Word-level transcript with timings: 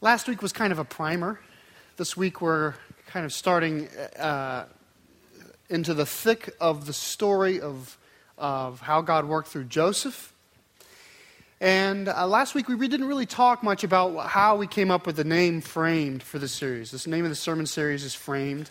Last 0.00 0.28
week 0.28 0.42
was 0.42 0.52
kind 0.52 0.72
of 0.72 0.78
a 0.78 0.84
primer. 0.84 1.40
This 1.96 2.16
week 2.16 2.40
we're 2.40 2.74
kind 3.08 3.26
of 3.26 3.32
starting 3.32 3.88
uh, 4.16 4.66
into 5.68 5.92
the 5.92 6.06
thick 6.06 6.54
of 6.60 6.86
the 6.86 6.92
story 6.92 7.60
of, 7.60 7.98
of 8.38 8.80
how 8.80 9.00
God 9.00 9.24
worked 9.24 9.48
through 9.48 9.64
Joseph. 9.64 10.32
And 11.60 12.08
uh, 12.08 12.28
last 12.28 12.54
week 12.54 12.68
we 12.68 12.86
didn't 12.86 13.08
really 13.08 13.26
talk 13.26 13.64
much 13.64 13.82
about 13.82 14.28
how 14.28 14.54
we 14.54 14.68
came 14.68 14.92
up 14.92 15.04
with 15.04 15.16
the 15.16 15.24
name 15.24 15.60
Framed 15.60 16.22
for 16.22 16.38
the 16.38 16.46
series. 16.46 16.92
This 16.92 17.08
name 17.08 17.24
of 17.24 17.30
the 17.30 17.34
sermon 17.34 17.66
series 17.66 18.04
is 18.04 18.14
Framed. 18.14 18.70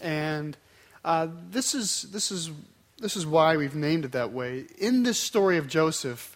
And 0.00 0.56
uh, 1.04 1.26
this, 1.50 1.74
is, 1.74 2.02
this, 2.12 2.30
is, 2.30 2.52
this 2.98 3.16
is 3.16 3.26
why 3.26 3.56
we've 3.56 3.74
named 3.74 4.04
it 4.04 4.12
that 4.12 4.30
way. 4.30 4.66
In 4.78 5.02
this 5.02 5.18
story 5.18 5.56
of 5.56 5.66
Joseph, 5.66 6.35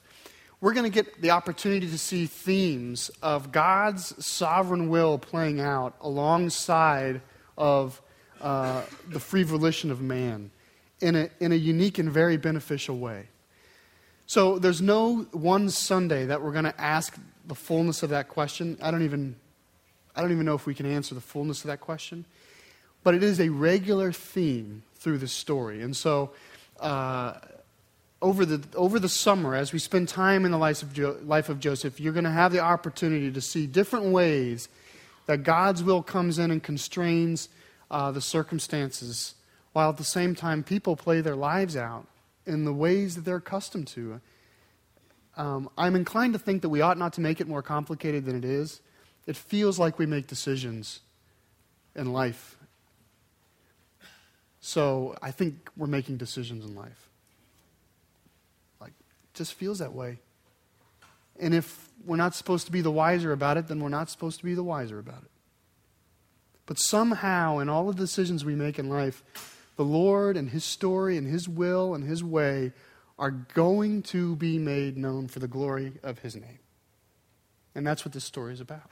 we're 0.61 0.75
going 0.75 0.91
to 0.91 0.95
get 0.95 1.21
the 1.23 1.31
opportunity 1.31 1.87
to 1.89 1.99
see 1.99 2.27
themes 2.27 3.11
of 3.23 3.51
God's 3.51 4.25
sovereign 4.25 4.89
will 4.89 5.19
playing 5.19 5.61
out 5.61 5.95
alongside 6.01 7.23
of 7.57 8.01
uh, 8.41 8.82
the 9.09 9.21
free 9.21 9.43
volition 9.43 9.91
of 9.91 10.01
man 10.01 10.51
in 11.01 11.17
a, 11.17 11.31
in 11.41 11.53
a 11.53 11.57
unique 11.57 11.99
and 11.99 12.11
very 12.11 12.37
beneficial 12.37 12.99
way. 12.99 13.29
So 14.27 14.59
there's 14.59 14.82
no 14.82 15.27
one 15.32 15.71
Sunday 15.71 16.27
that 16.27 16.43
we're 16.43 16.53
going 16.53 16.65
to 16.65 16.81
ask 16.81 17.17
the 17.46 17.54
fullness 17.54 18.03
of 18.03 18.11
that 18.11 18.29
question. 18.29 18.79
I 18.81 18.90
don't 18.90 19.03
even 19.03 19.37
I 20.15 20.23
don't 20.23 20.32
even 20.32 20.45
know 20.45 20.54
if 20.54 20.67
we 20.67 20.75
can 20.75 20.87
answer 20.87 21.15
the 21.15 21.21
fullness 21.21 21.63
of 21.63 21.68
that 21.68 21.81
question. 21.81 22.27
But 23.03 23.15
it 23.15 23.23
is 23.23 23.40
a 23.40 23.49
regular 23.49 24.13
theme 24.13 24.82
through 24.96 25.18
the 25.18 25.29
story. 25.29 25.82
And 25.82 25.96
so 25.96 26.32
uh, 26.79 27.35
over 28.23 28.45
the, 28.45 28.63
over 28.77 28.99
the 28.99 29.09
summer, 29.09 29.55
as 29.55 29.73
we 29.73 29.79
spend 29.79 30.09
time 30.09 30.45
in 30.45 30.51
the 30.51 30.59
life 30.59 30.83
of, 30.83 30.93
jo- 30.93 31.17
life 31.25 31.49
of 31.49 31.59
Joseph, 31.59 31.99
you're 31.99 32.12
going 32.12 32.25
to 32.25 32.31
have 32.31 32.53
the 32.53 32.61
opportunity 32.61 33.33
to 33.33 33.41
see 33.41 33.67
different 33.67 34.06
ways 34.06 34.69
that 35.27 35.43
God's 35.43 35.83
will 35.83 36.03
comes 36.03 36.39
in 36.39 36.51
and 36.51 36.62
constrains 36.62 37.48
uh, 37.91 38.11
the 38.11 38.21
circumstances, 38.21 39.35
while 39.73 39.89
at 39.89 39.97
the 39.97 40.05
same 40.05 40.35
time 40.35 40.62
people 40.62 40.97
play 40.97 41.21
their 41.21 41.37
lives 41.37 41.77
out 41.77 42.07
in 42.47 42.65
the 42.65 42.73
ways 42.73 43.15
that 43.15 43.25
they're 43.25 43.37
accustomed 43.37 43.87
to. 43.89 44.21
Um, 45.37 45.71
I'm 45.79 45.97
inclined 45.97 46.34
to 46.34 46.39
think 46.39 46.62
that 46.62 46.69
we 46.69 46.83
ought 46.83 46.99
not 46.99 47.15
to 47.15 47.21
make 47.21 47.41
it 47.41 47.49
more 47.49 47.62
complicated 47.62 48.27
than 48.27 48.37
it 48.37 48.45
is. 48.45 48.81
It 49.27 49.37
feels 49.37 49.79
like 49.79 49.99
we 49.99 50.07
make 50.07 50.27
decisions 50.27 51.01
in 51.95 52.12
life. 52.12 52.57
So 54.61 55.17
I 55.23 55.31
think 55.31 55.71
we're 55.77 55.87
making 55.87 56.19
decisions 56.19 56.65
in 56.65 56.75
life 56.75 57.09
just 59.41 59.55
feels 59.55 59.79
that 59.79 59.95
way. 59.95 60.19
And 61.41 61.55
if 61.55 61.89
we're 62.05 62.19
not 62.19 62.35
supposed 62.35 62.67
to 62.67 62.73
be 62.73 62.83
the 62.83 62.91
wiser 62.91 63.33
about 63.33 63.57
it, 63.57 63.69
then 63.69 63.81
we're 63.81 63.89
not 63.89 64.11
supposed 64.11 64.39
to 64.41 64.45
be 64.45 64.53
the 64.53 64.63
wiser 64.63 64.99
about 64.99 65.23
it. 65.23 65.31
But 66.67 66.79
somehow, 66.79 67.59
in 67.59 67.71
all 67.71 67.87
the 67.87 67.95
decisions 67.95 68.45
we 68.45 68.55
make 68.55 68.79
in 68.79 68.91
life, 68.91 69.23
the 69.77 69.85
Lord 69.85 70.37
and 70.37 70.51
His 70.51 70.63
story 70.63 71.17
and 71.17 71.27
His 71.27 71.49
will 71.49 71.95
and 71.95 72.05
His 72.05 72.23
way 72.23 72.73
are 73.19 73.31
going 73.31 74.03
to 74.03 74.37
be 74.37 74.59
made 74.59 74.99
known 74.99 75.27
for 75.27 75.39
the 75.39 75.49
glory 75.49 75.95
of 76.03 76.19
His 76.19 76.37
name. 76.37 76.59
And 77.75 77.87
that's 77.87 78.05
what 78.05 78.13
this 78.13 78.25
story 78.25 78.53
is 78.53 78.61
about. 78.61 78.91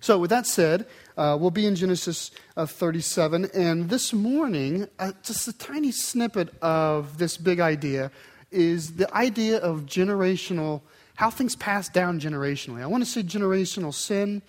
So, 0.00 0.18
with 0.18 0.30
that 0.30 0.48
said, 0.48 0.88
uh, 1.16 1.38
we'll 1.40 1.52
be 1.52 1.66
in 1.66 1.76
Genesis 1.76 2.32
uh, 2.56 2.66
37. 2.66 3.50
And 3.54 3.88
this 3.88 4.12
morning, 4.12 4.88
uh, 4.98 5.12
just 5.22 5.46
a 5.46 5.52
tiny 5.52 5.92
snippet 5.92 6.52
of 6.60 7.18
this 7.18 7.36
big 7.36 7.60
idea 7.60 8.10
is 8.50 8.94
the 8.94 9.12
idea 9.14 9.58
of 9.58 9.86
generational, 9.86 10.82
how 11.14 11.30
things 11.30 11.56
pass 11.56 11.88
down 11.88 12.20
generationally. 12.20 12.82
I 12.82 12.86
want 12.86 13.04
to 13.04 13.10
say 13.10 13.22
generational 13.22 13.94
sin, 13.94 14.42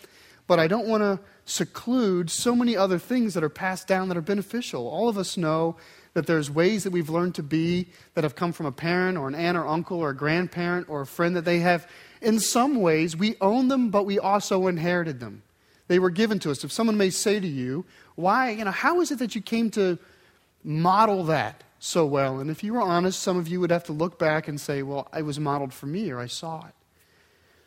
but 0.48 0.60
I 0.60 0.68
don't 0.68 0.88
want 0.88 1.02
to 1.02 1.20
seclude 1.46 2.30
so 2.30 2.56
many 2.56 2.76
other 2.76 2.98
things 2.98 3.34
that 3.34 3.44
are 3.44 3.50
passed 3.50 3.88
down 3.88 4.08
that 4.08 4.18
are 4.18 4.22
beneficial. 4.22 4.88
All 4.88 5.10
of 5.10 5.18
us 5.18 5.38
know 5.38 5.76
that 6.14 6.28
there's 6.28 6.52
ways 6.52 6.84
that 6.84 6.92
we've 6.92 7.10
learned 7.10 7.36
to 7.36 7.44
be 7.44 7.88
that 8.16 8.24
have 8.24 8.36
come 8.36 8.52
from 8.52 8.66
a 8.66 8.72
parent 8.72 9.18
or 9.18 9.28
an 9.28 9.36
aunt 9.36 9.58
or 9.58 9.66
uncle 9.66 10.00
or 10.00 10.10
a 10.10 10.16
grandparent 10.16 10.90
or 10.90 11.02
a 11.02 11.06
friend 11.06 11.36
that 11.36 11.46
they 11.46 11.60
have. 11.60 11.88
In 12.22 12.40
some 12.40 12.82
ways, 12.82 13.16
we 13.16 13.36
own 13.40 13.70
them, 13.70 13.90
but 13.90 14.06
we 14.06 14.20
also 14.20 14.68
inherited 14.68 15.20
them. 15.20 15.44
They 15.88 16.00
were 16.00 16.10
given 16.10 16.40
to 16.40 16.52
us. 16.52 16.64
If 16.64 16.72
someone 16.72 16.98
may 16.98 17.10
say 17.10 17.40
to 17.40 17.48
you, 17.48 17.86
why, 18.16 18.52
you 18.52 18.66
know, 18.66 18.72
how 18.72 19.02
is 19.02 19.12
it 19.12 19.20
that 19.20 19.36
you 19.36 19.42
came 19.42 19.70
to 19.72 19.98
model 20.64 21.24
that? 21.26 21.64
So 21.84 22.06
well. 22.06 22.40
And 22.40 22.52
if 22.52 22.64
you 22.64 22.76
were 22.76 22.82
honest, 22.82 23.20
some 23.20 23.38
of 23.38 23.48
you 23.48 23.60
would 23.60 23.72
have 23.72 23.86
to 23.86 23.92
look 23.92 24.20
back 24.20 24.48
and 24.48 24.62
say, 24.62 24.84
well, 24.84 25.08
I 25.12 25.24
was 25.24 25.40
modeled 25.40 25.74
for 25.74 25.88
me 25.88 26.12
or 26.12 26.20
I 26.20 26.28
saw 26.28 26.60
it. 26.68 26.74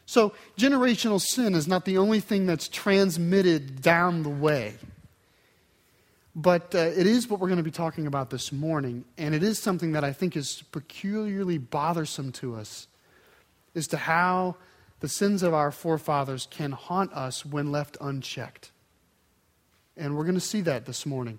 So, 0.07 0.35
generational 0.57 1.21
sin 1.21 1.55
is 1.55 1.67
not 1.67 1.85
the 1.85 1.99
only 1.99 2.21
thing 2.21 2.47
that's 2.47 2.69
transmitted 2.69 3.83
down 3.83 4.23
the 4.23 4.29
way. 4.29 4.75
But 6.37 6.75
uh, 6.75 6.79
it 6.79 7.07
is 7.07 7.29
what 7.29 7.41
we're 7.41 7.49
going 7.49 7.59
to 7.59 7.65
be 7.65 7.71
talking 7.71 8.07
about 8.07 8.31
this 8.31 8.53
morning, 8.53 9.05
and 9.17 9.35
it 9.35 9.43
is 9.43 9.59
something 9.59 9.93
that 9.93 10.05
I 10.05 10.13
think 10.13 10.37
is 10.37 10.63
peculiarly 10.73 11.59
bothersome 11.59 12.33
to 12.33 12.55
us 12.55 12.87
as 13.75 13.89
to 13.89 13.97
how 13.97 14.57
the 15.01 15.09
sins 15.09 15.43
of 15.43 15.55
our 15.55 15.71
forefathers 15.71 16.47
can 16.51 16.73
haunt 16.73 17.13
us 17.15 17.47
when 17.47 17.73
left 17.73 17.97
unchecked. 18.01 18.73
And 19.97 20.17
we're 20.17 20.25
going 20.25 20.35
to 20.35 20.41
see 20.41 20.61
that 20.61 20.85
this 20.85 21.07
morning 21.07 21.39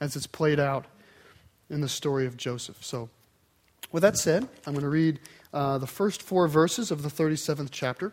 as 0.00 0.14
it's 0.14 0.26
played 0.26 0.60
out 0.60 0.84
in 1.70 1.80
the 1.80 1.88
story 1.88 2.26
of 2.26 2.36
Joseph. 2.36 2.84
So, 2.84 3.08
with 3.92 4.02
that 4.02 4.16
said, 4.16 4.48
I'm 4.66 4.72
going 4.72 4.82
to 4.82 4.88
read 4.88 5.20
uh, 5.52 5.78
the 5.78 5.86
first 5.86 6.22
four 6.22 6.48
verses 6.48 6.90
of 6.90 7.02
the 7.02 7.08
37th 7.08 7.68
chapter. 7.70 8.12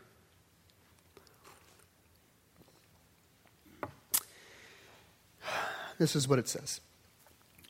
This 5.98 6.16
is 6.16 6.28
what 6.28 6.40
it 6.40 6.48
says 6.48 6.82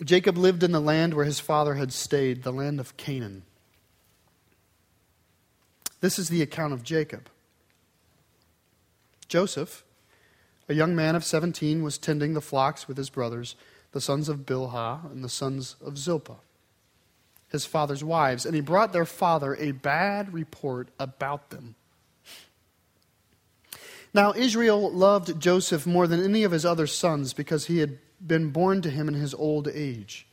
Jacob 0.04 0.38
lived 0.38 0.64
in 0.64 0.72
the 0.72 0.80
land 0.80 1.14
where 1.14 1.26
his 1.26 1.40
father 1.40 1.76
had 1.76 1.92
stayed, 1.94 2.44
the 2.44 2.52
land 2.52 2.80
of 2.80 2.96
Canaan. 2.98 3.44
This 6.00 6.18
is 6.18 6.30
the 6.30 6.42
account 6.42 6.74
of 6.74 6.82
Jacob. 6.82 7.30
Joseph, 9.28 9.84
a 10.68 10.74
young 10.74 10.96
man 10.96 11.16
of 11.16 11.24
17, 11.24 11.84
was 11.84 11.98
tending 11.98 12.34
the 12.34 12.42
flocks 12.42 12.88
with 12.88 12.98
his 12.98 13.10
brothers 13.10 13.56
the 13.92 14.02
sons 14.02 14.30
of 14.30 14.46
Bilhah 14.46 15.12
and 15.12 15.24
the 15.24 15.30
sons 15.30 15.76
of 15.84 15.98
Zilpah, 15.98 16.40
his 17.50 17.66
father's 17.66 18.04
wives, 18.04 18.46
and 18.46 18.56
he 18.56 18.62
brought 18.62 18.94
their 18.94 19.06
father 19.06 19.56
a 19.56 19.72
bad 19.72 20.34
report 20.34 20.90
about 21.00 21.50
them. 21.50 21.76
Now, 24.14 24.34
Israel 24.34 24.92
loved 24.92 25.40
Joseph 25.40 25.86
more 25.86 26.08
than 26.08 26.24
any 26.24 26.44
of 26.44 26.52
his 26.52 26.66
other 26.66 26.88
sons 26.88 27.34
because 27.34 27.66
he 27.66 27.80
had 27.80 27.98
been 28.26 28.50
born 28.50 28.82
to 28.82 28.90
him 28.90 29.08
in 29.08 29.14
his 29.14 29.34
old 29.34 29.68
age. 29.68 30.28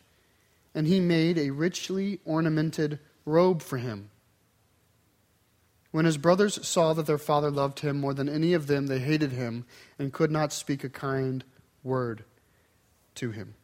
And 0.74 0.86
he 0.86 1.00
made 1.00 1.38
a 1.38 1.50
richly 1.50 2.20
ornamented 2.24 2.98
robe 3.24 3.62
for 3.62 3.78
him. 3.78 4.10
When 5.90 6.04
his 6.04 6.18
brothers 6.18 6.66
saw 6.66 6.92
that 6.92 7.06
their 7.06 7.18
father 7.18 7.50
loved 7.50 7.80
him 7.80 7.98
more 7.98 8.14
than 8.14 8.28
any 8.28 8.52
of 8.52 8.66
them, 8.66 8.88
they 8.88 8.98
hated 8.98 9.32
him 9.32 9.64
and 9.98 10.12
could 10.12 10.30
not 10.30 10.52
speak 10.52 10.84
a 10.84 10.88
kind 10.88 11.44
word 11.82 12.24
to 13.18 13.30
him. 13.30 13.54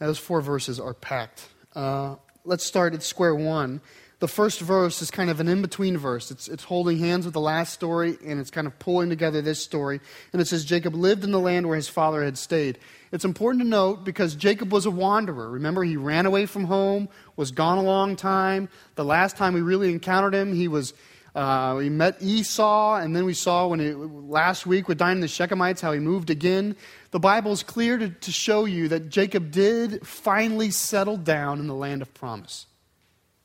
Now, 0.00 0.08
those 0.08 0.18
four 0.18 0.40
verses 0.40 0.80
are 0.80 0.92
packed. 0.92 1.48
Uh, 1.74 2.16
let's 2.44 2.64
start 2.64 2.94
at 2.94 3.02
square 3.02 3.34
one. 3.34 3.80
The 4.20 4.28
first 4.28 4.60
verse 4.60 5.02
is 5.02 5.10
kind 5.10 5.28
of 5.28 5.38
an 5.38 5.48
in 5.48 5.60
between 5.60 5.98
verse. 5.98 6.30
It's, 6.30 6.48
it's 6.48 6.64
holding 6.64 6.98
hands 6.98 7.26
with 7.26 7.34
the 7.34 7.40
last 7.40 7.74
story, 7.74 8.16
and 8.24 8.40
it's 8.40 8.50
kind 8.50 8.66
of 8.66 8.78
pulling 8.78 9.10
together 9.10 9.42
this 9.42 9.62
story. 9.62 10.00
And 10.32 10.40
it 10.40 10.46
says, 10.46 10.64
Jacob 10.64 10.94
lived 10.94 11.24
in 11.24 11.30
the 11.30 11.38
land 11.38 11.66
where 11.66 11.76
his 11.76 11.88
father 11.88 12.24
had 12.24 12.38
stayed. 12.38 12.78
It's 13.12 13.24
important 13.24 13.62
to 13.62 13.68
note 13.68 14.04
because 14.04 14.34
Jacob 14.34 14.72
was 14.72 14.86
a 14.86 14.90
wanderer. 14.90 15.50
Remember, 15.50 15.84
he 15.84 15.96
ran 15.96 16.26
away 16.26 16.46
from 16.46 16.64
home, 16.64 17.08
was 17.36 17.50
gone 17.50 17.78
a 17.78 17.82
long 17.82 18.16
time. 18.16 18.68
The 18.94 19.04
last 19.04 19.36
time 19.36 19.52
we 19.52 19.60
really 19.60 19.90
encountered 19.90 20.34
him, 20.34 20.54
he 20.54 20.68
was 20.68 20.94
uh, 21.34 21.74
we 21.76 21.88
met 21.88 22.16
Esau, 22.20 22.96
and 22.96 23.14
then 23.14 23.24
we 23.24 23.34
saw 23.34 23.66
when 23.66 23.80
he, 23.80 23.92
last 23.92 24.66
week 24.66 24.86
with 24.86 24.98
Dinah 24.98 25.20
the 25.20 25.26
Shechemites 25.26 25.80
how 25.80 25.92
he 25.92 25.98
moved 25.98 26.30
again. 26.30 26.76
The 27.10 27.18
Bible 27.18 27.52
is 27.52 27.62
clear 27.64 27.98
to, 27.98 28.08
to 28.08 28.32
show 28.32 28.66
you 28.66 28.88
that 28.88 29.08
Jacob 29.08 29.50
did 29.50 30.06
finally 30.06 30.70
settle 30.70 31.16
down 31.16 31.58
in 31.58 31.66
the 31.66 31.74
land 31.74 32.02
of 32.02 32.14
promise. 32.14 32.66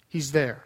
He's 0.07 0.31
there. 0.31 0.65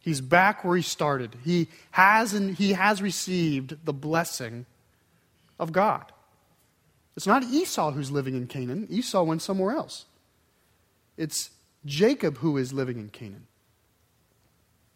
He's 0.00 0.22
back 0.22 0.64
where 0.64 0.76
he 0.76 0.82
started. 0.82 1.36
He 1.44 1.68
has, 1.90 2.32
and 2.32 2.56
he 2.56 2.72
has 2.72 3.02
received 3.02 3.84
the 3.84 3.92
blessing 3.92 4.64
of 5.58 5.72
God. 5.72 6.12
It's 7.14 7.26
not 7.26 7.42
Esau 7.42 7.90
who's 7.90 8.10
living 8.10 8.36
in 8.36 8.46
Canaan. 8.46 8.86
Esau 8.88 9.22
went 9.22 9.42
somewhere 9.42 9.76
else. 9.76 10.06
It's 11.18 11.50
Jacob 11.84 12.38
who 12.38 12.56
is 12.56 12.72
living 12.72 12.98
in 12.98 13.10
Canaan. 13.10 13.48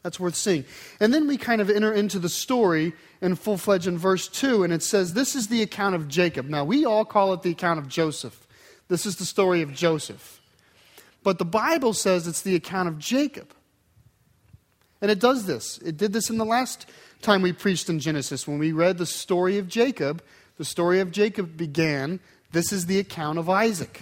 That's 0.03 0.19
worth 0.19 0.35
seeing. 0.35 0.65
And 0.99 1.15
then 1.15 1.29
we 1.29 1.37
kind 1.37 1.61
of 1.61 1.71
enter 1.71 1.93
into 1.93 2.19
the 2.19 2.29
story 2.29 2.93
in 3.21 3.37
full 3.37 3.57
fledged 3.57 3.87
in 3.87 3.97
verse 3.97 4.27
2, 4.29 4.65
and 4.65 4.73
it 4.73 4.83
says, 4.83 5.15
This 5.15 5.37
is 5.37 5.49
the 5.49 5.63
account 5.63 5.95
of 5.95 6.09
Jacob. 6.09 6.47
Now, 6.47 6.65
we 6.65 6.85
all 6.85 7.05
call 7.05 7.33
it 7.35 7.43
the 7.43 7.53
account 7.53 7.79
of 7.79 7.89
Joseph. 7.89 8.47
This 8.89 9.07
is 9.07 9.17
the 9.17 9.25
story 9.25 9.63
of 9.63 9.73
Joseph. 9.73 10.41
But 11.23 11.39
the 11.39 11.45
Bible 11.45 11.93
says 11.93 12.27
it's 12.27 12.43
the 12.43 12.57
account 12.57 12.89
of 12.89 12.99
Jacob. 12.99 13.55
And 15.01 15.11
it 15.11 15.21
does 15.21 15.47
this. 15.47 15.79
It 15.79 15.97
did 15.97 16.13
this 16.13 16.31
in 16.31 16.39
the 16.39 16.45
last 16.45 16.87
time 17.23 17.43
we 17.43 17.53
preached 17.53 17.89
in 17.89 18.01
Genesis 18.01 18.47
when 18.47 18.59
we 18.59 18.73
read 18.73 18.99
the 18.99 19.07
story 19.07 19.59
of 19.59 19.69
Jacob. 19.69 20.23
The 20.59 20.65
story 20.65 21.01
of 21.01 21.13
Jacob 21.13 21.57
began. 21.57 22.21
This 22.51 22.73
is 22.73 22.87
the 22.87 22.99
account 22.99 23.39
of 23.39 23.49
Isaac. 23.49 24.01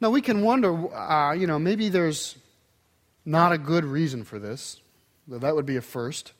Now 0.00 0.10
we 0.10 0.22
can 0.22 0.42
wonder, 0.42 0.94
uh, 0.94 1.32
you 1.32 1.46
know, 1.46 1.58
maybe 1.58 1.90
there's 1.90 2.36
not 3.24 3.52
a 3.52 3.58
good 3.58 3.84
reason 3.84 4.24
for 4.24 4.38
this. 4.38 4.80
That 5.28 5.54
would 5.54 5.66
be 5.66 5.76
a 5.76 5.82
first 5.82 6.32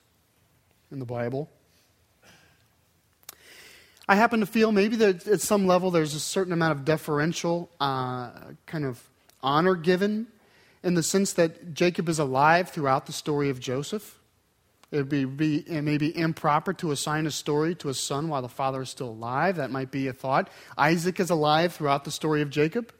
in 0.90 0.98
the 0.98 1.04
Bible. 1.04 1.50
I 4.08 4.16
happen 4.16 4.40
to 4.40 4.46
feel 4.46 4.72
maybe 4.72 4.96
that 4.96 5.28
at 5.28 5.40
some 5.40 5.66
level 5.66 5.90
there's 5.90 6.14
a 6.14 6.20
certain 6.20 6.52
amount 6.52 6.72
of 6.72 6.84
deferential 6.84 7.70
uh, 7.80 8.30
kind 8.66 8.84
of 8.84 9.00
honor 9.42 9.76
given 9.76 10.26
in 10.82 10.94
the 10.94 11.02
sense 11.02 11.34
that 11.34 11.74
Jacob 11.74 12.08
is 12.08 12.18
alive 12.18 12.70
throughout 12.70 13.06
the 13.06 13.12
story 13.12 13.50
of 13.50 13.60
Joseph. 13.60 14.18
It 14.90 14.96
would 14.96 15.08
be, 15.08 15.24
be, 15.24 15.58
it 15.58 15.82
may 15.82 15.98
be 15.98 16.16
improper 16.16 16.72
to 16.72 16.90
assign 16.90 17.26
a 17.26 17.30
story 17.30 17.76
to 17.76 17.90
a 17.90 17.94
son 17.94 18.28
while 18.28 18.42
the 18.42 18.48
father 18.48 18.82
is 18.82 18.90
still 18.90 19.10
alive. 19.10 19.56
That 19.56 19.70
might 19.70 19.92
be 19.92 20.08
a 20.08 20.12
thought. 20.12 20.50
Isaac 20.76 21.20
is 21.20 21.30
alive 21.30 21.74
throughout 21.74 22.04
the 22.04 22.10
story 22.10 22.42
of 22.42 22.50
Jacob. 22.50 22.92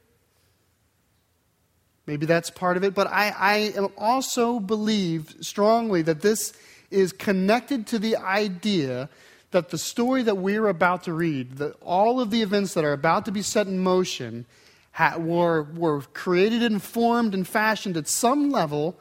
Maybe 2.11 2.27
that's 2.27 2.51
part 2.51 2.77
of 2.77 2.83
it. 2.83 2.93
But 2.93 3.07
I, 3.07 3.33
I 3.39 3.89
also 3.97 4.59
believe 4.59 5.37
strongly 5.43 6.03
that 6.03 6.23
this 6.23 6.53
is 6.91 7.13
connected 7.13 7.87
to 7.87 8.01
the 8.01 8.17
idea 8.17 9.09
that 9.53 9.69
the 9.69 9.79
story 9.79 10.25
that 10.25 10.37
we're 10.37 10.67
about 10.67 11.05
to 11.05 11.13
read, 11.13 11.59
that 11.59 11.77
all 11.81 12.21
of 12.21 12.33
the 12.33 12.43
events 12.43 12.75
that 12.75 12.85
are 12.85 12.93
about 12.93 13.27
to 13.27 13.31
be 13.31 13.43
set 13.43 13.69
in 13.69 13.79
motion, 13.79 14.45
were, 15.19 15.63
were 15.63 16.01
created 16.01 16.65
and 16.65 16.83
formed 16.83 17.33
and 17.33 17.47
fashioned 17.47 17.97
at 17.97 18.09
some 18.09 18.51
level 18.51 18.99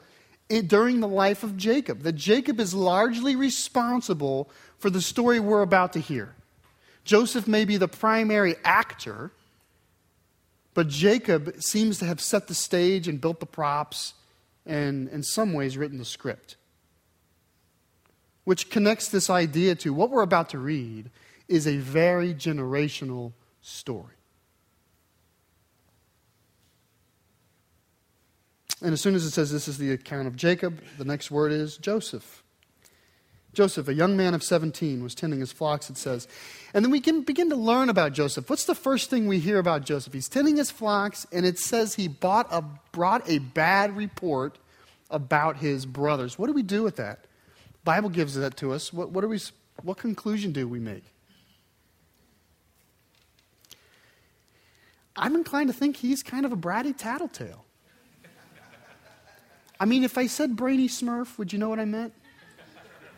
in, 0.48 0.68
during 0.68 1.00
the 1.00 1.08
life 1.08 1.42
of 1.42 1.56
Jacob. 1.56 2.02
That 2.02 2.12
Jacob 2.12 2.60
is 2.60 2.74
largely 2.74 3.34
responsible 3.34 4.48
for 4.78 4.88
the 4.88 5.02
story 5.02 5.40
we're 5.40 5.62
about 5.62 5.94
to 5.94 5.98
hear. 5.98 6.36
Joseph 7.02 7.48
may 7.48 7.64
be 7.64 7.76
the 7.76 7.88
primary 7.88 8.54
actor, 8.62 9.32
but 10.74 10.88
Jacob 10.88 11.60
seems 11.62 11.98
to 11.98 12.04
have 12.04 12.20
set 12.20 12.48
the 12.48 12.54
stage 12.54 13.08
and 13.08 13.20
built 13.20 13.40
the 13.40 13.46
props 13.46 14.14
and, 14.64 15.08
in 15.08 15.22
some 15.22 15.52
ways, 15.52 15.76
written 15.76 15.98
the 15.98 16.04
script 16.04 16.56
which 18.50 18.68
connects 18.70 19.08
this 19.08 19.30
idea 19.30 19.76
to 19.76 19.94
what 19.94 20.10
we're 20.10 20.22
about 20.22 20.48
to 20.50 20.58
read, 20.58 21.08
is 21.46 21.68
a 21.68 21.76
very 21.76 22.34
generational 22.34 23.32
story. 23.60 24.16
And 28.82 28.92
as 28.92 29.00
soon 29.00 29.14
as 29.14 29.24
it 29.24 29.30
says 29.30 29.52
this 29.52 29.68
is 29.68 29.78
the 29.78 29.92
account 29.92 30.26
of 30.26 30.34
Jacob, 30.34 30.82
the 30.98 31.04
next 31.04 31.30
word 31.30 31.52
is 31.52 31.76
Joseph. 31.76 32.42
Joseph, 33.52 33.88
a 33.88 33.94
young 33.94 34.16
man 34.16 34.34
of 34.34 34.44
17, 34.44 35.02
was 35.02 35.14
tending 35.14 35.40
his 35.40 35.50
flocks, 35.50 35.90
it 35.90 35.96
says. 35.96 36.28
And 36.72 36.84
then 36.84 36.92
we 36.92 37.00
can 37.00 37.22
begin 37.22 37.50
to 37.50 37.56
learn 37.56 37.88
about 37.88 38.12
Joseph. 38.12 38.48
What's 38.48 38.64
the 38.64 38.76
first 38.76 39.10
thing 39.10 39.26
we 39.26 39.40
hear 39.40 39.58
about 39.58 39.84
Joseph? 39.84 40.12
He's 40.12 40.28
tending 40.28 40.56
his 40.56 40.70
flocks, 40.70 41.26
and 41.32 41.44
it 41.44 41.58
says 41.58 41.94
he 41.94 42.08
a, 42.22 42.64
brought 42.92 43.28
a 43.28 43.38
bad 43.38 43.96
report 43.96 44.58
about 45.10 45.56
his 45.56 45.84
brothers. 45.84 46.38
What 46.38 46.46
do 46.46 46.52
we 46.52 46.62
do 46.62 46.84
with 46.84 46.96
that? 46.96 47.24
Bible 47.82 48.08
gives 48.08 48.34
that 48.34 48.56
to 48.58 48.72
us. 48.72 48.92
What, 48.92 49.10
what, 49.10 49.24
are 49.24 49.28
we, 49.28 49.40
what 49.82 49.98
conclusion 49.98 50.52
do 50.52 50.68
we 50.68 50.78
make? 50.78 51.04
I'm 55.16 55.34
inclined 55.34 55.68
to 55.68 55.74
think 55.74 55.96
he's 55.96 56.22
kind 56.22 56.46
of 56.46 56.52
a 56.52 56.56
bratty 56.56 56.96
tattletale. 56.96 57.64
I 59.80 59.86
mean, 59.86 60.04
if 60.04 60.16
I 60.18 60.26
said 60.26 60.56
brainy 60.56 60.88
smurf, 60.88 61.36
would 61.38 61.52
you 61.52 61.58
know 61.58 61.68
what 61.68 61.80
I 61.80 61.86
meant? 61.86 62.12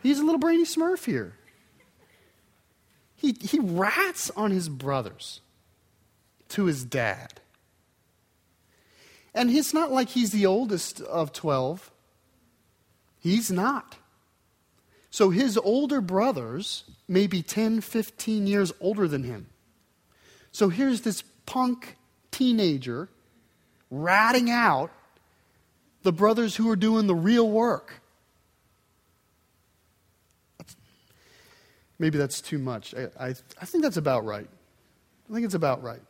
He's 0.02 0.18
a 0.18 0.24
little 0.24 0.38
brainy 0.38 0.64
smurf 0.64 1.04
here. 1.04 1.34
He, 3.14 3.36
he 3.40 3.60
rats 3.60 4.30
on 4.30 4.50
his 4.50 4.68
brothers 4.68 5.40
to 6.48 6.64
his 6.64 6.84
dad. 6.84 7.40
And 9.34 9.50
it's 9.50 9.72
not 9.72 9.92
like 9.92 10.10
he's 10.10 10.32
the 10.32 10.46
oldest 10.46 11.00
of 11.00 11.32
12. 11.32 11.90
He's 13.20 13.50
not. 13.50 13.96
So 15.10 15.30
his 15.30 15.56
older 15.56 16.00
brothers 16.00 16.84
may 17.06 17.26
be 17.26 17.42
10, 17.42 17.80
15 17.80 18.46
years 18.46 18.72
older 18.80 19.06
than 19.06 19.22
him. 19.22 19.46
So 20.50 20.68
here's 20.68 21.02
this 21.02 21.22
punk 21.46 21.96
teenager 22.30 23.08
ratting 23.90 24.50
out 24.50 24.90
the 26.02 26.12
brothers 26.12 26.56
who 26.56 26.68
are 26.70 26.76
doing 26.76 27.06
the 27.06 27.14
real 27.14 27.48
work. 27.48 28.01
Maybe 32.02 32.18
that's 32.18 32.40
too 32.40 32.58
much. 32.58 32.96
I, 32.96 33.28
I, 33.28 33.28
I 33.60 33.64
think 33.64 33.84
that's 33.84 33.96
about 33.96 34.24
right. 34.24 34.48
I 35.30 35.32
think 35.32 35.44
it's 35.44 35.54
about 35.54 35.84
right. 35.84 36.00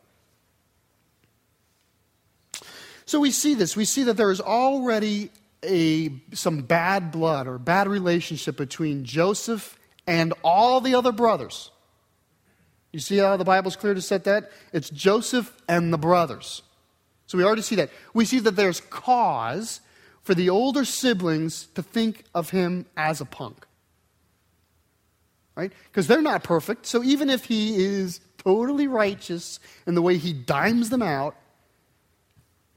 So 3.05 3.19
we 3.19 3.29
see 3.29 3.53
this. 3.53 3.77
We 3.77 3.85
see 3.85 4.01
that 4.05 4.17
there 4.17 4.31
is 4.31 4.41
already 4.41 5.29
a, 5.63 6.09
some 6.33 6.63
bad 6.63 7.11
blood 7.11 7.47
or 7.47 7.59
bad 7.59 7.87
relationship 7.87 8.57
between 8.57 9.05
Joseph 9.05 9.77
and 10.07 10.33
all 10.43 10.81
the 10.81 10.95
other 10.95 11.11
brothers. 11.11 11.69
You 12.91 12.99
see 12.99 13.17
how 13.17 13.37
the 13.37 13.45
Bible's 13.45 13.75
clear 13.75 13.93
to 13.93 14.01
set 14.01 14.23
that? 14.23 14.49
It's 14.71 14.89
Joseph 14.89 15.55
and 15.69 15.93
the 15.93 15.99
brothers. 15.99 16.63
So 17.27 17.37
we 17.37 17.43
already 17.43 17.61
see 17.61 17.75
that. 17.75 17.91
We 18.15 18.25
see 18.25 18.39
that 18.39 18.55
there's 18.55 18.81
cause 18.81 19.79
for 20.23 20.33
the 20.33 20.49
older 20.49 20.85
siblings 20.85 21.67
to 21.75 21.83
think 21.83 22.23
of 22.33 22.49
him 22.49 22.87
as 22.97 23.21
a 23.21 23.25
punk. 23.25 23.67
Right? 25.55 25.71
Because 25.85 26.07
they're 26.07 26.21
not 26.21 26.43
perfect. 26.43 26.85
So 26.87 27.03
even 27.03 27.29
if 27.29 27.45
he 27.45 27.75
is 27.83 28.19
totally 28.39 28.87
righteous 28.87 29.59
in 29.85 29.93
the 29.93 30.01
way 30.01 30.17
he 30.17 30.33
dimes 30.33 30.89
them 30.89 31.01
out, 31.03 31.35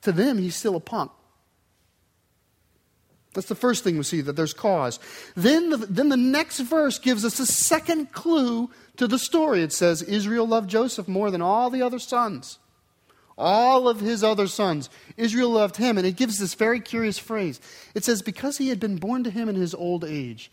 to 0.02 0.12
them, 0.12 0.38
he's 0.38 0.54
still 0.54 0.76
a 0.76 0.80
punk. 0.80 1.10
That's 3.32 3.48
the 3.48 3.54
first 3.54 3.84
thing 3.84 3.98
we 3.98 4.02
see, 4.02 4.22
that 4.22 4.34
there's 4.34 4.54
cause. 4.54 4.98
Then 5.34 5.70
the, 5.70 5.76
then 5.76 6.08
the 6.08 6.16
next 6.16 6.60
verse 6.60 6.98
gives 6.98 7.24
us 7.24 7.38
a 7.38 7.46
second 7.46 8.12
clue 8.12 8.70
to 8.96 9.06
the 9.06 9.18
story. 9.18 9.62
It 9.62 9.72
says, 9.72 10.00
Israel 10.02 10.46
loved 10.46 10.70
Joseph 10.70 11.06
more 11.06 11.30
than 11.30 11.42
all 11.42 11.68
the 11.68 11.82
other 11.82 11.98
sons. 11.98 12.58
All 13.36 13.88
of 13.88 14.00
his 14.00 14.24
other 14.24 14.46
sons. 14.46 14.88
Israel 15.18 15.50
loved 15.50 15.76
him. 15.76 15.98
And 15.98 16.06
it 16.06 16.16
gives 16.16 16.38
this 16.38 16.54
very 16.54 16.80
curious 16.80 17.18
phrase. 17.18 17.60
It 17.94 18.04
says, 18.04 18.22
because 18.22 18.56
he 18.56 18.70
had 18.70 18.80
been 18.80 18.96
born 18.96 19.24
to 19.24 19.30
him 19.30 19.50
in 19.50 19.54
his 19.54 19.74
old 19.74 20.02
age. 20.04 20.50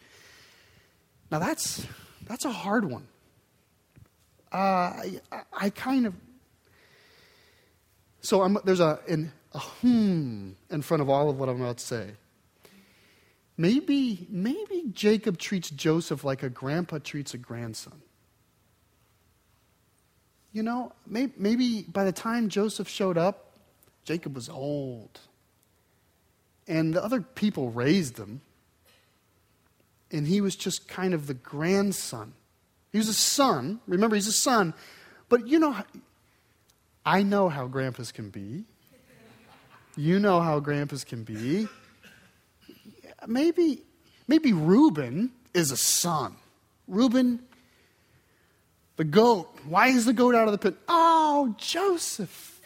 Now 1.32 1.40
that's, 1.40 1.88
that's 2.28 2.46
a 2.46 2.52
hard 2.52 2.86
one. 2.86 3.08
Uh, 4.52 4.58
I, 4.58 5.22
I, 5.52 5.70
kind 5.72 6.06
of. 6.06 6.14
So 8.22 8.44
I'm, 8.44 8.58
there's 8.64 8.80
a, 8.80 9.00
an, 9.10 9.32
a 9.54 9.60
hmm 9.60 10.52
in 10.70 10.82
front 10.82 11.02
of 11.02 11.10
all 11.10 11.30
of 11.30 11.40
what 11.40 11.50
I'm 11.50 11.62
about 11.62 11.78
to 11.78 11.84
say. 11.84 12.12
Maybe, 13.58 14.28
maybe 14.30 14.86
Jacob 14.94 15.38
treats 15.38 15.70
Joseph 15.70 16.24
like 16.24 16.44
a 16.44 16.50
grandpa 16.50 17.00
treats 17.00 17.34
a 17.34 17.38
grandson. 17.38 18.02
You 20.52 20.64
know, 20.64 20.92
maybe, 21.08 21.34
maybe 21.38 21.82
by 21.84 22.04
the 22.04 22.12
time 22.12 22.50
Joseph 22.50 22.88
showed 22.88 23.18
up, 23.18 23.52
Jacob 24.06 24.36
was 24.36 24.50
old. 24.50 25.20
And 26.68 26.94
the 26.94 27.04
other 27.04 27.22
people 27.22 27.72
raised 27.72 28.18
him. 28.18 28.42
And 30.14 30.26
he 30.26 30.40
was 30.40 30.56
just 30.56 30.88
kind 30.88 31.14
of 31.14 31.28
the 31.28 31.34
grandson. 31.34 32.34
He 32.94 32.98
was 32.98 33.10
a 33.10 33.14
son. 33.14 33.82
Remember, 33.88 34.16
he's 34.16 34.28
a 34.28 34.32
son. 34.32 34.74
But 35.28 35.48
you 35.48 35.60
know, 35.60 35.76
I 37.06 37.24
know 37.24 37.50
how 37.50 37.68
grandpas 37.68 38.14
can 38.14 38.30
be. 38.30 38.64
You 39.98 40.20
know 40.20 40.40
how 40.40 40.60
grandpas 40.62 41.04
can 41.04 41.24
be 41.24 41.68
maybe, 43.28 43.82
maybe 44.28 44.54
Reuben 44.54 45.32
is 45.54 45.72
a 45.72 45.78
son. 45.78 46.36
Reuben, 46.88 47.40
the 48.98 49.04
goat. 49.04 49.50
Why 49.68 49.88
is 49.88 50.06
the 50.06 50.14
goat 50.14 50.36
out 50.36 50.48
of 50.48 50.52
the 50.52 50.58
pit? 50.58 50.76
Oh, 50.88 51.56
Joseph, 51.58 52.62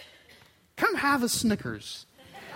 come 0.75 0.96
have 0.96 1.24
a 1.24 1.30
Snickers. 1.30 2.06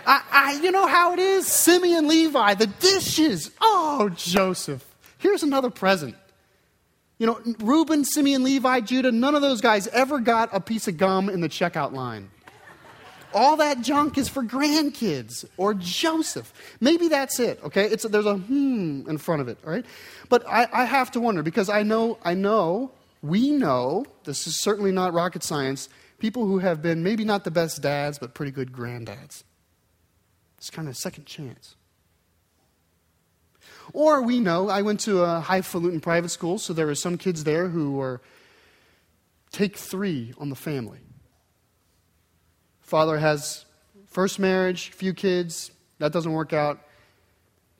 I, 0.06 0.22
I, 0.30 0.60
you 0.62 0.70
know 0.70 0.86
how 0.86 1.12
it 1.12 1.18
is? 1.18 1.46
Simeon, 1.46 2.08
Levi, 2.08 2.54
the 2.54 2.66
dishes. 2.66 3.50
Oh, 3.60 4.10
Joseph, 4.14 4.84
here's 5.18 5.42
another 5.42 5.70
present. 5.70 6.16
You 7.18 7.26
know, 7.26 7.40
Reuben, 7.60 8.04
Simeon, 8.04 8.42
Levi, 8.42 8.80
Judah, 8.80 9.12
none 9.12 9.34
of 9.34 9.42
those 9.42 9.60
guys 9.60 9.86
ever 9.88 10.18
got 10.18 10.50
a 10.52 10.60
piece 10.60 10.88
of 10.88 10.96
gum 10.96 11.28
in 11.28 11.40
the 11.40 11.48
checkout 11.48 11.92
line. 11.92 12.30
All 13.34 13.56
that 13.58 13.80
junk 13.80 14.18
is 14.18 14.28
for 14.28 14.42
grandkids 14.42 15.44
or 15.56 15.72
Joseph. 15.72 16.52
Maybe 16.80 17.08
that's 17.08 17.38
it, 17.40 17.62
okay? 17.62 17.86
It's, 17.86 18.02
there's 18.02 18.26
a 18.26 18.36
hmm 18.36 19.08
in 19.08 19.18
front 19.18 19.40
of 19.40 19.48
it, 19.48 19.58
all 19.64 19.70
right? 19.70 19.86
But 20.28 20.46
I, 20.46 20.66
I 20.72 20.84
have 20.84 21.12
to 21.12 21.20
wonder 21.20 21.42
because 21.42 21.68
I 21.68 21.82
know, 21.82 22.18
I 22.24 22.34
know, 22.34 22.90
we 23.22 23.52
know, 23.52 24.04
this 24.24 24.46
is 24.46 24.60
certainly 24.60 24.92
not 24.92 25.14
rocket 25.14 25.42
science, 25.42 25.88
people 26.18 26.44
who 26.44 26.58
have 26.58 26.82
been 26.82 27.02
maybe 27.02 27.24
not 27.24 27.44
the 27.44 27.50
best 27.50 27.80
dads, 27.80 28.18
but 28.18 28.34
pretty 28.34 28.52
good 28.52 28.72
granddads. 28.72 29.44
It's 30.62 30.70
kind 30.70 30.86
of 30.86 30.92
a 30.92 30.94
second 30.94 31.26
chance. 31.26 31.74
Or 33.92 34.22
we 34.22 34.38
know, 34.38 34.68
I 34.68 34.82
went 34.82 35.00
to 35.00 35.22
a 35.22 35.40
highfalutin 35.40 35.98
private 36.00 36.28
school, 36.28 36.56
so 36.56 36.72
there 36.72 36.86
were 36.86 36.94
some 36.94 37.18
kids 37.18 37.42
there 37.42 37.66
who 37.66 37.94
were 37.94 38.20
take 39.50 39.76
three 39.76 40.32
on 40.38 40.50
the 40.50 40.54
family. 40.54 41.00
Father 42.80 43.18
has 43.18 43.64
first 44.06 44.38
marriage, 44.38 44.90
few 44.90 45.12
kids, 45.12 45.72
that 45.98 46.12
doesn't 46.12 46.32
work 46.32 46.52
out, 46.52 46.78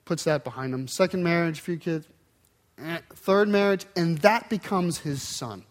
puts 0.04 0.24
that 0.24 0.42
behind 0.42 0.74
him. 0.74 0.88
Second 0.88 1.22
marriage, 1.22 1.60
few 1.60 1.76
kids, 1.76 2.08
eh, 2.78 2.98
third 3.14 3.48
marriage, 3.48 3.86
and 3.94 4.18
that 4.18 4.50
becomes 4.50 4.98
his 4.98 5.22
son. 5.22 5.62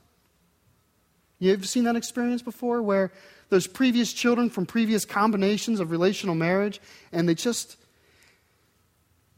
You've 1.39 1.67
seen 1.67 1.83
that 1.83 1.97
experience 1.97 2.41
before 2.41 2.81
where 2.81 3.11
there's 3.51 3.67
previous 3.67 4.13
children 4.13 4.49
from 4.49 4.65
previous 4.65 5.03
combinations 5.03 5.81
of 5.81 5.91
relational 5.91 6.35
marriage 6.35 6.79
and 7.11 7.27
they 7.29 7.35
just 7.35 7.75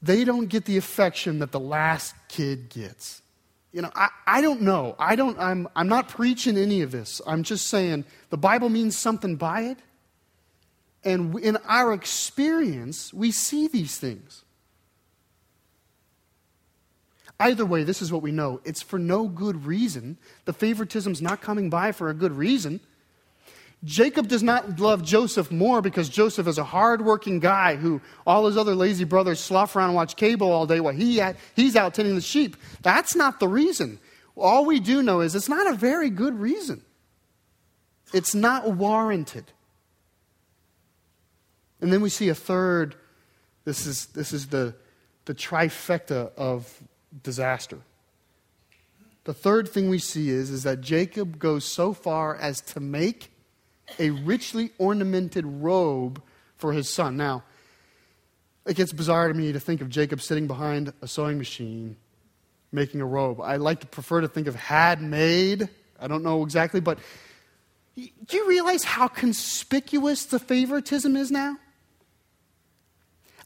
they 0.03 0.23
don't 0.23 0.47
get 0.47 0.65
the 0.65 0.77
affection 0.77 1.39
that 1.39 1.51
the 1.51 1.59
last 1.59 2.13
kid 2.27 2.69
gets. 2.69 3.21
You 3.71 3.81
know, 3.81 3.91
I, 3.95 4.09
I 4.27 4.41
don't 4.41 4.61
know. 4.61 4.95
I 4.99 5.15
don't, 5.15 5.39
I'm, 5.39 5.67
I'm 5.75 5.87
not 5.87 6.09
preaching 6.09 6.57
any 6.57 6.81
of 6.81 6.91
this. 6.91 7.21
I'm 7.25 7.41
just 7.41 7.67
saying 7.67 8.05
the 8.29 8.37
Bible 8.37 8.69
means 8.69 8.97
something 8.97 9.35
by 9.35 9.61
it. 9.61 9.79
And 11.03 11.39
in 11.39 11.57
our 11.67 11.93
experience, 11.93 13.13
we 13.13 13.31
see 13.31 13.67
these 13.67 13.97
things. 13.97 14.43
Either 17.39 17.65
way, 17.65 17.83
this 17.83 18.01
is 18.01 18.11
what 18.11 18.21
we 18.21 18.31
know 18.31 18.61
it's 18.63 18.81
for 18.81 18.99
no 18.99 19.27
good 19.27 19.65
reason. 19.65 20.17
The 20.45 20.53
favoritism's 20.53 21.21
not 21.21 21.41
coming 21.41 21.69
by 21.69 21.93
for 21.93 22.09
a 22.09 22.13
good 22.13 22.33
reason. 22.33 22.79
Jacob 23.83 24.29
does 24.29 24.43
not 24.43 24.79
love 24.79 25.03
Joseph 25.03 25.51
more 25.51 25.81
because 25.81 26.07
Joseph 26.07 26.47
is 26.47 26.57
a 26.57 26.63
hardworking 26.63 27.39
guy 27.39 27.75
who 27.75 28.01
all 28.25 28.45
his 28.45 28.55
other 28.55 28.75
lazy 28.75 29.03
brothers 29.03 29.41
slough 29.41 29.75
around 29.75 29.89
and 29.89 29.95
watch 29.95 30.15
cable 30.15 30.51
all 30.51 30.65
day 30.65 30.79
while 30.79 30.93
he, 30.93 31.21
he's 31.55 31.75
out 31.75 31.93
tending 31.93 32.15
the 32.15 32.21
sheep. 32.21 32.55
That's 32.81 33.15
not 33.15 33.39
the 33.41 33.47
reason. 33.47 33.99
All 34.37 34.65
we 34.65 34.79
do 34.79 35.03
know 35.03 35.19
is 35.19 35.35
it's 35.35 35.49
not 35.49 35.67
a 35.67 35.75
very 35.75 36.09
good 36.09 36.39
reason. 36.39 36.81
It's 38.13 38.33
not 38.33 38.71
warranted. 38.71 39.45
And 41.81 41.91
then 41.91 42.01
we 42.01 42.09
see 42.09 42.29
a 42.29 42.35
third. 42.35 42.95
This 43.65 43.85
is, 43.85 44.05
this 44.07 44.31
is 44.31 44.47
the, 44.47 44.75
the 45.25 45.35
trifecta 45.35 46.31
of 46.37 46.81
disaster. 47.21 47.79
The 49.25 49.33
third 49.33 49.67
thing 49.67 49.89
we 49.89 49.99
see 49.99 50.29
is, 50.29 50.49
is 50.49 50.63
that 50.63 50.79
Jacob 50.79 51.37
goes 51.37 51.65
so 51.65 51.93
far 51.93 52.35
as 52.35 52.61
to 52.61 52.79
make 52.79 53.32
a 53.99 54.09
richly 54.11 54.71
ornamented 54.77 55.45
robe 55.45 56.21
for 56.57 56.73
his 56.73 56.89
son. 56.89 57.17
Now, 57.17 57.43
it 58.65 58.75
gets 58.75 58.93
bizarre 58.93 59.27
to 59.27 59.33
me 59.33 59.51
to 59.51 59.59
think 59.59 59.81
of 59.81 59.89
Jacob 59.89 60.21
sitting 60.21 60.47
behind 60.47 60.93
a 61.01 61.07
sewing 61.07 61.37
machine 61.37 61.97
making 62.71 63.01
a 63.01 63.05
robe. 63.05 63.39
I 63.39 63.57
like 63.57 63.81
to 63.81 63.87
prefer 63.87 64.21
to 64.21 64.27
think 64.27 64.47
of 64.47 64.55
had 64.55 65.01
made. 65.01 65.69
I 65.99 66.07
don't 66.07 66.23
know 66.23 66.43
exactly, 66.43 66.81
but 66.81 66.97
do 67.95 68.37
you 68.37 68.49
realize 68.49 68.83
how 68.83 69.07
conspicuous 69.07 70.25
the 70.25 70.39
favoritism 70.39 71.15
is 71.15 71.29
now? 71.31 71.57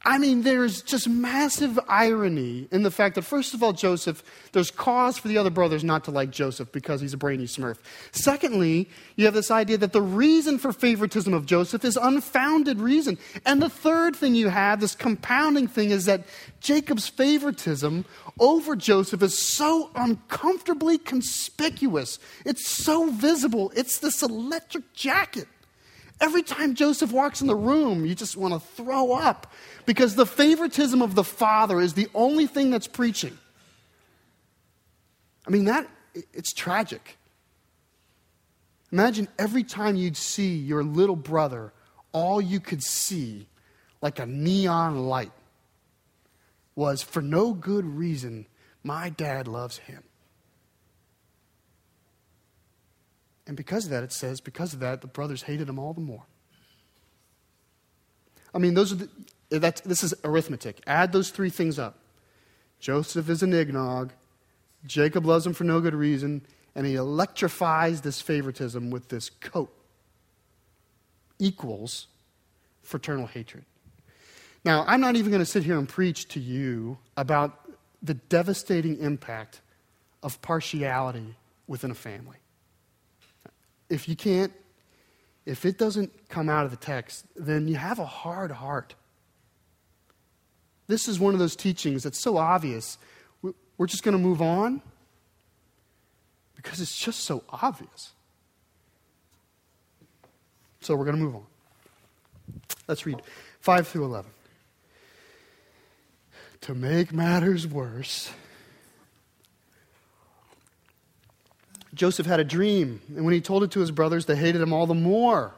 I 0.07 0.19
mean, 0.19 0.43
there's 0.43 0.81
just 0.83 1.09
massive 1.09 1.77
irony 1.89 2.69
in 2.71 2.83
the 2.83 2.91
fact 2.91 3.15
that, 3.15 3.23
first 3.23 3.53
of 3.53 3.61
all, 3.61 3.73
Joseph, 3.73 4.23
there's 4.53 4.71
cause 4.71 5.17
for 5.17 5.27
the 5.27 5.37
other 5.37 5.49
brothers 5.49 5.83
not 5.83 6.05
to 6.05 6.11
like 6.11 6.31
Joseph 6.31 6.71
because 6.71 7.01
he's 7.01 7.13
a 7.13 7.17
brainy 7.17 7.43
smurf. 7.43 7.75
Secondly, 8.13 8.89
you 9.17 9.25
have 9.25 9.33
this 9.33 9.51
idea 9.51 9.77
that 9.79 9.91
the 9.91 10.01
reason 10.01 10.59
for 10.59 10.71
favoritism 10.71 11.33
of 11.33 11.45
Joseph 11.45 11.83
is 11.83 11.97
unfounded 11.97 12.79
reason. 12.79 13.17
And 13.45 13.61
the 13.61 13.69
third 13.69 14.15
thing 14.15 14.33
you 14.33 14.47
have, 14.47 14.79
this 14.79 14.95
compounding 14.95 15.67
thing, 15.67 15.91
is 15.91 16.05
that 16.05 16.23
Jacob's 16.61 17.09
favoritism 17.09 18.05
over 18.39 18.77
Joseph 18.77 19.21
is 19.21 19.37
so 19.37 19.91
uncomfortably 19.93 20.99
conspicuous. 20.99 22.17
It's 22.45 22.65
so 22.65 23.11
visible. 23.11 23.73
It's 23.75 23.99
this 23.99 24.23
electric 24.23 24.93
jacket. 24.93 25.49
Every 26.19 26.41
time 26.41 26.73
Joseph 26.73 27.11
walks 27.11 27.41
in 27.41 27.47
the 27.47 27.55
room, 27.55 28.05
you 28.05 28.15
just 28.15 28.35
want 28.35 28.53
to 28.53 28.59
throw 28.59 29.13
up 29.13 29.51
because 29.85 30.15
the 30.15 30.25
favoritism 30.25 31.01
of 31.01 31.13
the 31.15 31.23
father 31.23 31.79
is 31.79 31.93
the 31.93 32.07
only 32.15 32.47
thing 32.47 32.71
that's 32.71 32.87
preaching. 32.87 33.37
I 35.45 35.51
mean, 35.51 35.65
that, 35.65 35.87
it's 36.33 36.53
tragic. 36.53 37.17
Imagine 38.91 39.27
every 39.37 39.63
time 39.63 39.95
you'd 39.95 40.17
see 40.17 40.55
your 40.55 40.83
little 40.83 41.15
brother, 41.15 41.71
all 42.11 42.41
you 42.41 42.59
could 42.59 42.81
see, 42.81 43.47
like 44.01 44.17
a 44.17 44.25
neon 44.25 45.07
light, 45.07 45.31
was 46.75 47.01
for 47.01 47.21
no 47.21 47.53
good 47.53 47.85
reason, 47.85 48.45
my 48.83 49.09
dad 49.09 49.47
loves 49.47 49.77
him. 49.77 50.03
And 53.47 53.55
because 53.55 53.85
of 53.85 53.91
that, 53.91 54.03
it 54.03 54.11
says, 54.11 54.41
because 54.41 54.73
of 54.73 54.81
that, 54.81 54.99
the 55.01 55.07
brothers 55.07 55.43
hated 55.43 55.69
him 55.69 55.79
all 55.79 55.93
the 55.93 56.01
more. 56.01 56.23
I 58.53 58.59
mean, 58.59 58.73
those 58.73 58.91
are 58.91 58.95
the, 58.95 59.09
that, 59.59 59.81
this 59.85 60.03
is 60.03 60.13
arithmetic. 60.23 60.81
Add 60.85 61.13
those 61.13 61.29
three 61.29 61.49
things 61.49 61.79
up. 61.79 61.97
Joseph 62.79 63.29
is 63.29 63.41
an 63.41 63.53
eggnog. 63.53 64.11
Jacob 64.85 65.25
loves 65.25 65.47
him 65.47 65.53
for 65.53 65.63
no 65.63 65.79
good 65.79 65.95
reason. 65.95 66.45
And 66.75 66.85
he 66.85 66.95
electrifies 66.95 68.01
this 68.01 68.21
favoritism 68.21 68.91
with 68.91 69.07
this 69.07 69.29
coat. 69.29 69.73
Equals 71.39 72.07
fraternal 72.83 73.27
hatred. 73.27 73.63
Now, 74.65 74.83
I'm 74.87 74.99
not 74.99 75.15
even 75.15 75.31
going 75.31 75.41
to 75.41 75.45
sit 75.45 75.63
here 75.63 75.77
and 75.77 75.87
preach 75.87 76.27
to 76.29 76.39
you 76.39 76.97
about 77.15 77.59
the 78.03 78.13
devastating 78.15 78.99
impact 78.99 79.61
of 80.21 80.41
partiality 80.41 81.35
within 81.67 81.91
a 81.91 81.95
family 81.95 82.37
if 83.89 84.07
you 84.09 84.15
can't, 84.15 84.51
if 85.45 85.65
it 85.65 85.77
doesn't 85.77 86.29
come 86.29 86.49
out 86.49 86.65
of 86.65 86.71
the 86.71 86.77
text, 86.77 87.25
then 87.35 87.67
you 87.67 87.75
have 87.75 87.99
a 87.99 88.05
hard 88.05 88.51
heart. 88.51 88.95
This 90.87 91.07
is 91.07 91.19
one 91.19 91.33
of 91.33 91.39
those 91.39 91.55
teachings 91.55 92.03
that's 92.03 92.19
so 92.19 92.37
obvious. 92.37 92.97
We're 93.77 93.87
just 93.87 94.03
going 94.03 94.17
to 94.17 94.23
move 94.23 94.41
on 94.41 94.81
because 96.55 96.81
it's 96.81 96.97
just 96.97 97.21
so 97.21 97.43
obvious. 97.49 98.13
So 100.81 100.95
we're 100.95 101.05
going 101.05 101.17
to 101.17 101.23
move 101.23 101.35
on. 101.35 101.45
Let's 102.87 103.05
read 103.05 103.21
5 103.61 103.87
through 103.87 104.05
11. 104.05 104.31
To 106.61 106.73
make 106.73 107.13
matters 107.13 107.67
worse, 107.67 108.31
Joseph 111.97 112.25
had 112.25 112.39
a 112.39 112.45
dream, 112.45 113.01
and 113.15 113.25
when 113.25 113.33
he 113.33 113.41
told 113.41 113.63
it 113.63 113.71
to 113.71 113.79
his 113.79 113.91
brothers, 113.91 114.25
they 114.25 114.35
hated 114.35 114.61
him 114.61 114.71
all 114.71 114.85
the 114.85 114.93
more. 114.93 115.55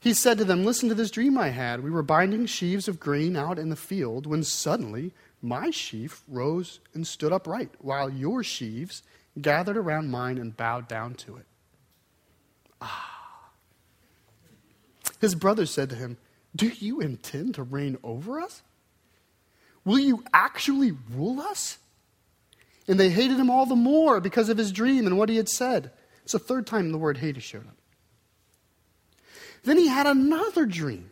He 0.00 0.14
said 0.14 0.38
to 0.38 0.44
them, 0.44 0.64
Listen 0.64 0.88
to 0.88 0.94
this 0.94 1.10
dream 1.10 1.36
I 1.36 1.48
had. 1.48 1.84
We 1.84 1.90
were 1.90 2.02
binding 2.02 2.46
sheaves 2.46 2.88
of 2.88 2.98
grain 2.98 3.36
out 3.36 3.58
in 3.58 3.68
the 3.68 3.76
field 3.76 4.26
when 4.26 4.42
suddenly 4.42 5.12
my 5.42 5.70
sheaf 5.70 6.22
rose 6.26 6.80
and 6.94 7.06
stood 7.06 7.32
upright, 7.32 7.70
while 7.80 8.08
your 8.08 8.42
sheaves 8.42 9.02
gathered 9.40 9.76
around 9.76 10.10
mine 10.10 10.38
and 10.38 10.56
bowed 10.56 10.88
down 10.88 11.14
to 11.14 11.36
it. 11.36 11.46
Ah. 12.80 13.50
His 15.20 15.34
brothers 15.34 15.70
said 15.70 15.90
to 15.90 15.96
him, 15.96 16.16
Do 16.56 16.68
you 16.68 17.00
intend 17.00 17.56
to 17.56 17.62
reign 17.62 17.98
over 18.02 18.40
us? 18.40 18.62
Will 19.84 19.98
you 19.98 20.24
actually 20.32 20.92
rule 21.10 21.40
us? 21.40 21.78
And 22.90 22.98
they 22.98 23.08
hated 23.08 23.38
him 23.38 23.50
all 23.50 23.66
the 23.66 23.76
more 23.76 24.18
because 24.18 24.48
of 24.48 24.58
his 24.58 24.72
dream 24.72 25.06
and 25.06 25.16
what 25.16 25.28
he 25.28 25.36
had 25.36 25.48
said. 25.48 25.92
It's 26.24 26.32
the 26.32 26.40
third 26.40 26.66
time 26.66 26.90
the 26.90 26.98
word 26.98 27.18
hate 27.18 27.40
showed 27.40 27.68
up. 27.68 27.76
Then 29.62 29.78
he 29.78 29.86
had 29.86 30.08
another 30.08 30.66
dream. 30.66 31.10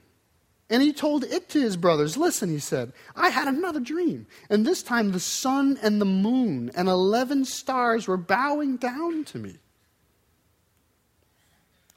And 0.69 0.83
he 0.83 0.93
told 0.93 1.23
it 1.23 1.49
to 1.51 1.61
his 1.61 1.77
brothers. 1.77 2.17
Listen, 2.17 2.51
he 2.51 2.59
said, 2.59 2.93
I 3.15 3.29
had 3.29 3.47
another 3.47 3.79
dream. 3.79 4.27
And 4.51 4.67
this 4.67 4.83
time 4.83 5.13
the 5.13 5.21
sun 5.21 5.79
and 5.81 6.01
the 6.01 6.05
moon 6.05 6.73
and 6.75 6.89
11 6.89 7.45
stars 7.45 8.09
were 8.09 8.17
bowing 8.17 8.77
down 8.77 9.23
to 9.27 9.39
me. 9.39 9.59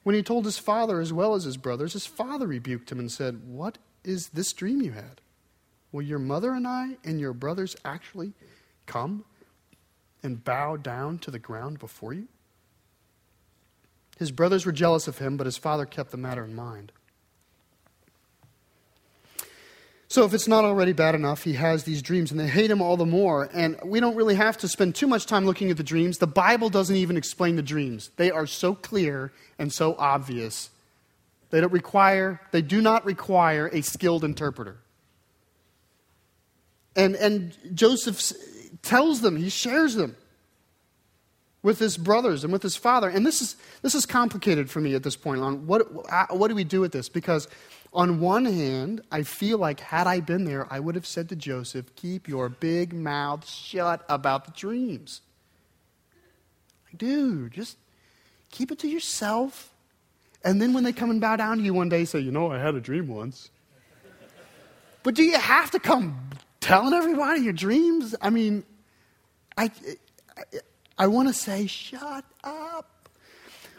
When 0.03 0.13
he 0.13 0.21
told 0.21 0.45
his 0.45 0.59
father 0.59 1.01
as 1.01 1.11
well 1.11 1.33
as 1.33 1.45
his 1.45 1.57
brothers, 1.57 1.93
his 1.93 2.05
father 2.05 2.45
rebuked 2.45 2.91
him 2.91 2.99
and 2.99 3.11
said, 3.11 3.41
What 3.47 3.79
is 4.03 4.29
this 4.29 4.53
dream 4.53 4.83
you 4.83 4.91
had? 4.91 5.21
Will 5.91 6.03
your 6.03 6.19
mother 6.19 6.53
and 6.53 6.67
I 6.67 6.97
and 7.03 7.19
your 7.19 7.33
brothers 7.33 7.75
actually 7.83 8.33
come 8.85 9.25
and 10.23 10.43
bow 10.43 10.77
down 10.77 11.17
to 11.19 11.31
the 11.31 11.39
ground 11.39 11.79
before 11.79 12.13
you? 12.13 12.27
His 14.17 14.31
brothers 14.31 14.65
were 14.65 14.71
jealous 14.71 15.07
of 15.07 15.17
him, 15.17 15.35
but 15.35 15.45
his 15.45 15.57
father 15.57 15.85
kept 15.85 16.11
the 16.11 16.17
matter 16.17 16.43
in 16.43 16.53
mind. 16.53 16.91
So, 20.07 20.25
if 20.25 20.33
it's 20.33 20.47
not 20.47 20.65
already 20.65 20.91
bad 20.91 21.15
enough, 21.15 21.43
he 21.43 21.53
has 21.53 21.85
these 21.85 22.01
dreams 22.01 22.31
and 22.31 22.39
they 22.39 22.47
hate 22.47 22.69
him 22.69 22.81
all 22.81 22.97
the 22.97 23.05
more. 23.05 23.49
And 23.53 23.79
we 23.85 24.01
don't 24.01 24.15
really 24.15 24.35
have 24.35 24.57
to 24.57 24.67
spend 24.67 24.93
too 24.93 25.07
much 25.07 25.25
time 25.25 25.45
looking 25.45 25.71
at 25.71 25.77
the 25.77 25.83
dreams. 25.83 26.17
The 26.17 26.27
Bible 26.27 26.69
doesn't 26.69 26.97
even 26.97 27.15
explain 27.15 27.55
the 27.55 27.63
dreams, 27.63 28.11
they 28.17 28.29
are 28.29 28.45
so 28.45 28.75
clear 28.75 29.31
and 29.57 29.71
so 29.71 29.95
obvious. 29.97 30.69
They 31.49 31.61
don't 31.61 31.73
require, 31.73 32.41
they 32.51 32.61
do 32.61 32.81
not 32.81 33.05
require 33.05 33.69
a 33.73 33.81
skilled 33.81 34.23
interpreter. 34.23 34.77
And, 36.95 37.15
and 37.15 37.57
Joseph 37.73 38.21
tells 38.81 39.21
them, 39.21 39.35
he 39.35 39.49
shares 39.49 39.95
them 39.95 40.15
with 41.63 41.79
his 41.79 41.97
brothers 41.97 42.43
and 42.43 42.51
with 42.51 42.63
his 42.63 42.75
father. 42.75 43.07
And 43.09 43.25
this 43.25 43.41
is, 43.41 43.55
this 43.81 43.93
is 43.93 44.05
complicated 44.05 44.69
for 44.69 44.79
me 44.79 44.95
at 44.95 45.03
this 45.03 45.15
point. 45.15 45.41
On 45.41 45.67
what, 45.67 45.87
uh, 46.09 46.27
what 46.31 46.47
do 46.47 46.55
we 46.55 46.63
do 46.63 46.81
with 46.81 46.91
this? 46.91 47.09
Because 47.09 47.47
on 47.93 48.19
one 48.19 48.45
hand, 48.45 49.01
I 49.11 49.23
feel 49.23 49.57
like 49.57 49.79
had 49.79 50.07
I 50.07 50.21
been 50.21 50.45
there, 50.45 50.71
I 50.71 50.79
would 50.79 50.95
have 50.95 51.05
said 51.05 51.29
to 51.29 51.35
Joseph, 51.35 51.95
Keep 51.95 52.27
your 52.27 52.49
big 52.49 52.93
mouth 52.93 53.47
shut 53.47 54.03
about 54.09 54.45
the 54.45 54.51
dreams. 54.51 55.21
Dude, 56.97 57.51
just 57.53 57.77
keep 58.49 58.71
it 58.71 58.79
to 58.79 58.87
yourself. 58.87 59.73
And 60.43 60.61
then 60.61 60.73
when 60.73 60.83
they 60.83 60.91
come 60.93 61.11
and 61.11 61.21
bow 61.21 61.35
down 61.35 61.57
to 61.57 61.63
you 61.63 61.73
one 61.73 61.89
day, 61.89 62.05
say, 62.05 62.19
You 62.19 62.31
know, 62.31 62.51
I 62.51 62.59
had 62.59 62.75
a 62.75 62.81
dream 62.81 63.07
once. 63.07 63.49
But 65.03 65.15
do 65.15 65.23
you 65.23 65.37
have 65.37 65.71
to 65.71 65.79
come 65.79 66.17
telling 66.59 66.93
everybody 66.93 67.41
your 67.41 67.53
dreams? 67.53 68.15
I 68.21 68.29
mean, 68.29 68.63
I, 69.61 69.71
I, 70.37 70.43
I 70.97 71.07
want 71.07 71.27
to 71.27 71.33
say, 71.33 71.67
shut 71.67 72.25
up. 72.43 73.09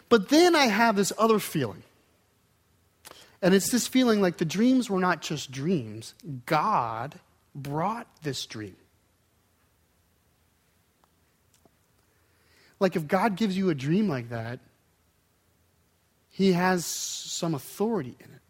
But 0.07 0.29
then 0.29 0.55
I 0.55 0.67
have 0.67 0.95
this 0.95 1.11
other 1.17 1.39
feeling. 1.39 1.83
And 3.41 3.53
it's 3.53 3.69
this 3.69 3.87
feeling 3.87 4.21
like 4.21 4.37
the 4.37 4.45
dreams 4.45 4.89
were 4.89 4.99
not 4.99 5.21
just 5.21 5.51
dreams, 5.51 6.13
God 6.45 7.19
brought 7.53 8.07
this 8.21 8.45
dream. 8.45 8.77
Like 12.79 12.95
if 12.95 13.07
God 13.07 13.35
gives 13.35 13.57
you 13.57 13.69
a 13.69 13.75
dream 13.75 14.07
like 14.07 14.29
that, 14.29 14.59
He 16.29 16.53
has 16.53 16.85
some 16.85 17.53
authority 17.53 18.15
in 18.19 18.25
it. 18.27 18.41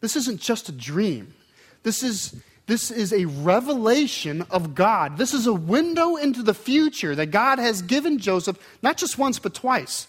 This 0.00 0.14
isn't 0.14 0.40
just 0.40 0.68
a 0.68 0.72
dream. 0.72 1.34
This 1.82 2.04
is 2.04 2.40
this 2.68 2.90
is 2.90 3.14
a 3.14 3.24
revelation 3.24 4.44
of 4.50 4.74
God. 4.74 5.16
This 5.16 5.32
is 5.32 5.46
a 5.46 5.54
window 5.54 6.16
into 6.16 6.42
the 6.42 6.52
future 6.52 7.14
that 7.14 7.28
God 7.28 7.58
has 7.58 7.80
given 7.80 8.18
Joseph, 8.18 8.58
not 8.82 8.98
just 8.98 9.16
once, 9.16 9.38
but 9.38 9.54
twice. 9.54 10.06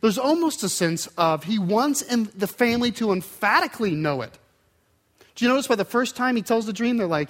There's 0.00 0.16
almost 0.16 0.62
a 0.62 0.70
sense 0.70 1.08
of 1.18 1.44
he 1.44 1.58
wants 1.58 2.02
the 2.02 2.46
family 2.46 2.90
to 2.92 3.12
emphatically 3.12 3.90
know 3.90 4.22
it. 4.22 4.38
Do 5.34 5.44
you 5.44 5.50
notice 5.50 5.66
by 5.66 5.74
the 5.74 5.84
first 5.84 6.16
time 6.16 6.36
he 6.36 6.42
tells 6.42 6.64
the 6.64 6.72
dream, 6.72 6.96
they're 6.96 7.06
like, 7.06 7.28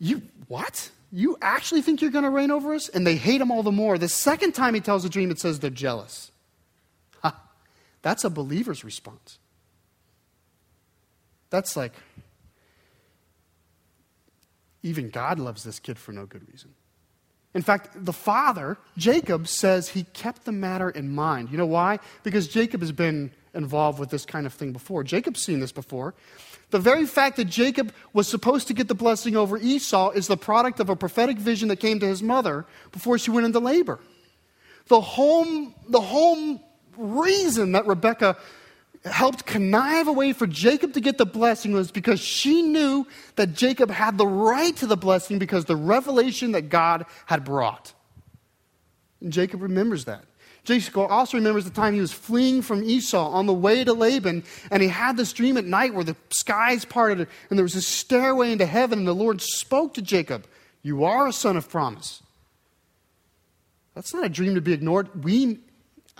You, 0.00 0.22
what? 0.48 0.90
You 1.12 1.38
actually 1.40 1.82
think 1.82 2.02
you're 2.02 2.10
going 2.10 2.24
to 2.24 2.30
reign 2.30 2.50
over 2.50 2.74
us? 2.74 2.88
And 2.88 3.06
they 3.06 3.14
hate 3.14 3.40
him 3.40 3.52
all 3.52 3.62
the 3.62 3.70
more. 3.70 3.98
The 3.98 4.08
second 4.08 4.52
time 4.52 4.74
he 4.74 4.80
tells 4.80 5.04
the 5.04 5.08
dream, 5.08 5.30
it 5.30 5.38
says 5.38 5.60
they're 5.60 5.70
jealous. 5.70 6.32
Ha, 7.22 7.40
that's 8.02 8.24
a 8.24 8.30
believer's 8.30 8.82
response. 8.82 9.38
That's 11.50 11.76
like, 11.76 11.92
even 14.88 15.10
God 15.10 15.38
loves 15.38 15.64
this 15.64 15.78
kid 15.78 15.98
for 15.98 16.12
no 16.12 16.26
good 16.26 16.48
reason. 16.50 16.74
In 17.54 17.62
fact, 17.62 18.04
the 18.04 18.12
father, 18.12 18.76
Jacob, 18.96 19.48
says 19.48 19.88
he 19.88 20.04
kept 20.12 20.44
the 20.44 20.52
matter 20.52 20.90
in 20.90 21.14
mind. 21.14 21.50
You 21.50 21.58
know 21.58 21.66
why? 21.66 21.98
Because 22.22 22.46
Jacob 22.46 22.80
has 22.80 22.92
been 22.92 23.30
involved 23.54 23.98
with 23.98 24.10
this 24.10 24.24
kind 24.24 24.46
of 24.46 24.52
thing 24.52 24.72
before. 24.72 25.02
Jacob's 25.02 25.42
seen 25.42 25.60
this 25.60 25.72
before. 25.72 26.14
The 26.70 26.78
very 26.78 27.06
fact 27.06 27.36
that 27.36 27.46
Jacob 27.46 27.92
was 28.12 28.28
supposed 28.28 28.68
to 28.68 28.74
get 28.74 28.88
the 28.88 28.94
blessing 28.94 29.34
over 29.34 29.56
Esau 29.56 30.10
is 30.10 30.26
the 30.26 30.36
product 30.36 30.80
of 30.80 30.90
a 30.90 30.96
prophetic 30.96 31.38
vision 31.38 31.68
that 31.68 31.76
came 31.76 31.98
to 32.00 32.06
his 32.06 32.22
mother 32.22 32.66
before 32.92 33.18
she 33.18 33.30
went 33.30 33.46
into 33.46 33.58
labor. 33.58 33.98
The 34.88 35.00
home, 35.00 35.74
the 35.88 36.00
whole 36.00 36.60
reason 36.96 37.72
that 37.72 37.86
Rebekah 37.86 38.36
helped 39.04 39.46
connive 39.46 40.08
a 40.08 40.12
way 40.12 40.32
for 40.32 40.46
Jacob 40.46 40.94
to 40.94 41.00
get 41.00 41.18
the 41.18 41.26
blessing 41.26 41.72
was 41.72 41.90
because 41.90 42.20
she 42.20 42.62
knew 42.62 43.06
that 43.36 43.54
Jacob 43.54 43.90
had 43.90 44.18
the 44.18 44.26
right 44.26 44.76
to 44.76 44.86
the 44.86 44.96
blessing 44.96 45.38
because 45.38 45.64
the 45.64 45.76
revelation 45.76 46.52
that 46.52 46.68
God 46.68 47.06
had 47.26 47.44
brought. 47.44 47.92
And 49.20 49.32
Jacob 49.32 49.62
remembers 49.62 50.04
that. 50.06 50.24
Jacob 50.64 51.10
also 51.10 51.38
remembers 51.38 51.64
the 51.64 51.70
time 51.70 51.94
he 51.94 52.00
was 52.00 52.12
fleeing 52.12 52.60
from 52.60 52.82
Esau 52.82 53.30
on 53.30 53.46
the 53.46 53.54
way 53.54 53.84
to 53.84 53.92
Laban, 53.94 54.44
and 54.70 54.82
he 54.82 54.88
had 54.88 55.16
this 55.16 55.32
dream 55.32 55.56
at 55.56 55.64
night 55.64 55.94
where 55.94 56.04
the 56.04 56.16
skies 56.30 56.84
parted 56.84 57.26
and 57.48 57.58
there 57.58 57.64
was 57.64 57.74
a 57.74 57.82
stairway 57.82 58.52
into 58.52 58.66
heaven, 58.66 58.98
and 58.98 59.08
the 59.08 59.14
Lord 59.14 59.40
spoke 59.40 59.94
to 59.94 60.02
Jacob, 60.02 60.46
You 60.82 61.04
are 61.04 61.26
a 61.26 61.32
son 61.32 61.56
of 61.56 61.70
promise. 61.70 62.22
That's 63.94 64.12
not 64.12 64.24
a 64.24 64.28
dream 64.28 64.54
to 64.56 64.60
be 64.60 64.72
ignored. 64.72 65.24
We 65.24 65.58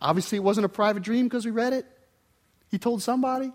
obviously 0.01 0.37
it 0.37 0.43
wasn't 0.43 0.64
a 0.64 0.71
private 0.71 1.03
dream 1.03 1.27
because 1.27 1.45
we 1.45 1.51
read 1.51 1.73
it. 1.73 1.87
He 2.71 2.79
told 2.79 3.03
somebody. 3.03 3.53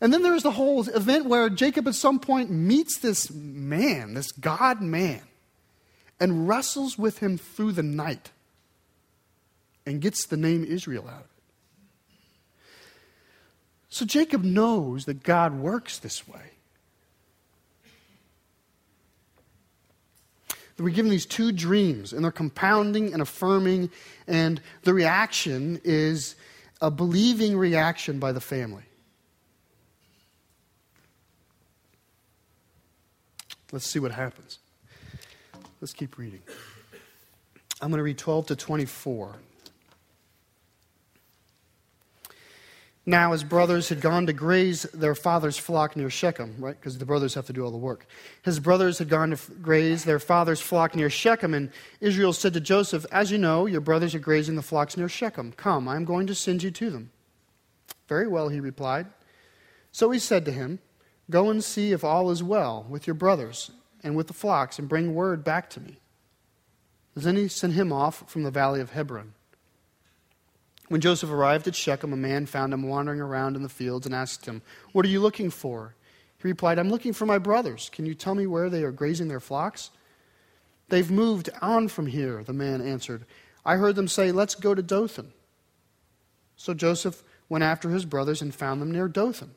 And 0.00 0.12
then 0.12 0.22
there's 0.22 0.42
the 0.42 0.50
whole 0.50 0.86
event 0.88 1.26
where 1.26 1.48
Jacob 1.48 1.88
at 1.88 1.94
some 1.94 2.18
point 2.18 2.50
meets 2.50 2.98
this 2.98 3.30
man, 3.30 4.14
this 4.14 4.32
God 4.32 4.82
man, 4.82 5.22
and 6.20 6.46
wrestles 6.48 6.98
with 6.98 7.18
him 7.18 7.38
through 7.38 7.72
the 7.72 7.82
night 7.82 8.30
and 9.86 10.00
gets 10.00 10.26
the 10.26 10.36
name 10.36 10.64
Israel 10.64 11.06
out 11.08 11.20
of 11.20 11.20
it. 11.20 11.26
So 13.88 14.04
Jacob 14.04 14.42
knows 14.42 15.04
that 15.04 15.22
God 15.22 15.54
works 15.54 15.98
this 15.98 16.26
way. 16.26 16.50
We're 20.76 20.90
given 20.90 21.10
these 21.10 21.26
two 21.26 21.52
dreams, 21.52 22.12
and 22.12 22.24
they're 22.24 22.32
compounding 22.32 23.12
and 23.12 23.22
affirming, 23.22 23.90
and 24.26 24.60
the 24.82 24.92
reaction 24.92 25.80
is 25.84 26.34
a 26.80 26.90
believing 26.90 27.56
reaction 27.56 28.18
by 28.18 28.32
the 28.32 28.40
family. 28.40 28.84
Let's 33.72 33.86
see 33.86 33.98
what 33.98 34.12
happens. 34.12 34.58
Let's 35.80 35.92
keep 35.92 36.16
reading. 36.16 36.42
I'm 37.80 37.90
going 37.90 37.98
to 37.98 38.04
read 38.04 38.18
12 38.18 38.46
to 38.46 38.56
24. 38.56 39.34
Now, 43.06 43.32
his 43.32 43.44
brothers 43.44 43.90
had 43.90 44.00
gone 44.00 44.26
to 44.26 44.32
graze 44.32 44.84
their 44.84 45.14
father's 45.14 45.58
flock 45.58 45.94
near 45.94 46.08
Shechem, 46.08 46.56
right? 46.58 46.78
Because 46.78 46.96
the 46.96 47.04
brothers 47.04 47.34
have 47.34 47.46
to 47.46 47.52
do 47.52 47.62
all 47.62 47.70
the 47.70 47.76
work. 47.76 48.06
His 48.42 48.58
brothers 48.58 48.96
had 48.98 49.10
gone 49.10 49.30
to 49.30 49.52
graze 49.60 50.04
their 50.04 50.18
father's 50.18 50.62
flock 50.62 50.96
near 50.96 51.10
Shechem, 51.10 51.52
and 51.52 51.70
Israel 52.00 52.32
said 52.32 52.54
to 52.54 52.60
Joseph, 52.60 53.04
As 53.12 53.30
you 53.30 53.36
know, 53.36 53.66
your 53.66 53.82
brothers 53.82 54.14
are 54.14 54.20
grazing 54.20 54.56
the 54.56 54.62
flocks 54.62 54.96
near 54.96 55.10
Shechem. 55.10 55.52
Come, 55.52 55.86
I 55.86 55.96
am 55.96 56.06
going 56.06 56.26
to 56.28 56.34
send 56.34 56.62
you 56.62 56.70
to 56.70 56.88
them. 56.88 57.10
Very 58.08 58.26
well, 58.26 58.48
he 58.48 58.58
replied. 58.58 59.06
So 59.92 60.10
he 60.10 60.18
said 60.18 60.46
to 60.46 60.52
him, 60.52 60.78
Go 61.30 61.50
and 61.50 61.62
see 61.62 61.92
if 61.92 62.04
all 62.04 62.30
is 62.30 62.42
well 62.42 62.86
with 62.88 63.06
your 63.06 63.14
brothers 63.14 63.70
and 64.02 64.16
with 64.16 64.28
the 64.28 64.34
flocks, 64.34 64.78
and 64.78 64.88
bring 64.88 65.14
word 65.14 65.44
back 65.44 65.68
to 65.70 65.80
me. 65.80 65.98
Then 67.14 67.36
he 67.36 67.48
sent 67.48 67.74
him 67.74 67.92
off 67.92 68.28
from 68.28 68.42
the 68.42 68.50
valley 68.50 68.80
of 68.80 68.90
Hebron. 68.90 69.34
When 70.88 71.00
Joseph 71.00 71.30
arrived 71.30 71.66
at 71.66 71.74
Shechem, 71.74 72.12
a 72.12 72.16
man 72.16 72.46
found 72.46 72.74
him 72.74 72.82
wandering 72.88 73.20
around 73.20 73.56
in 73.56 73.62
the 73.62 73.68
fields 73.68 74.06
and 74.06 74.14
asked 74.14 74.46
him, 74.46 74.62
What 74.92 75.06
are 75.06 75.08
you 75.08 75.20
looking 75.20 75.50
for? 75.50 75.94
He 76.38 76.48
replied, 76.48 76.78
I'm 76.78 76.90
looking 76.90 77.14
for 77.14 77.24
my 77.24 77.38
brothers. 77.38 77.90
Can 77.90 78.04
you 78.04 78.14
tell 78.14 78.34
me 78.34 78.46
where 78.46 78.68
they 78.68 78.82
are 78.82 78.92
grazing 78.92 79.28
their 79.28 79.40
flocks? 79.40 79.90
They've 80.90 81.10
moved 81.10 81.48
on 81.62 81.88
from 81.88 82.06
here, 82.06 82.44
the 82.44 82.52
man 82.52 82.82
answered. 82.82 83.24
I 83.64 83.76
heard 83.76 83.96
them 83.96 84.08
say, 84.08 84.30
Let's 84.30 84.54
go 84.54 84.74
to 84.74 84.82
Dothan. 84.82 85.32
So 86.56 86.74
Joseph 86.74 87.24
went 87.48 87.64
after 87.64 87.88
his 87.88 88.04
brothers 88.04 88.42
and 88.42 88.54
found 88.54 88.82
them 88.82 88.92
near 88.92 89.08
Dothan. 89.08 89.52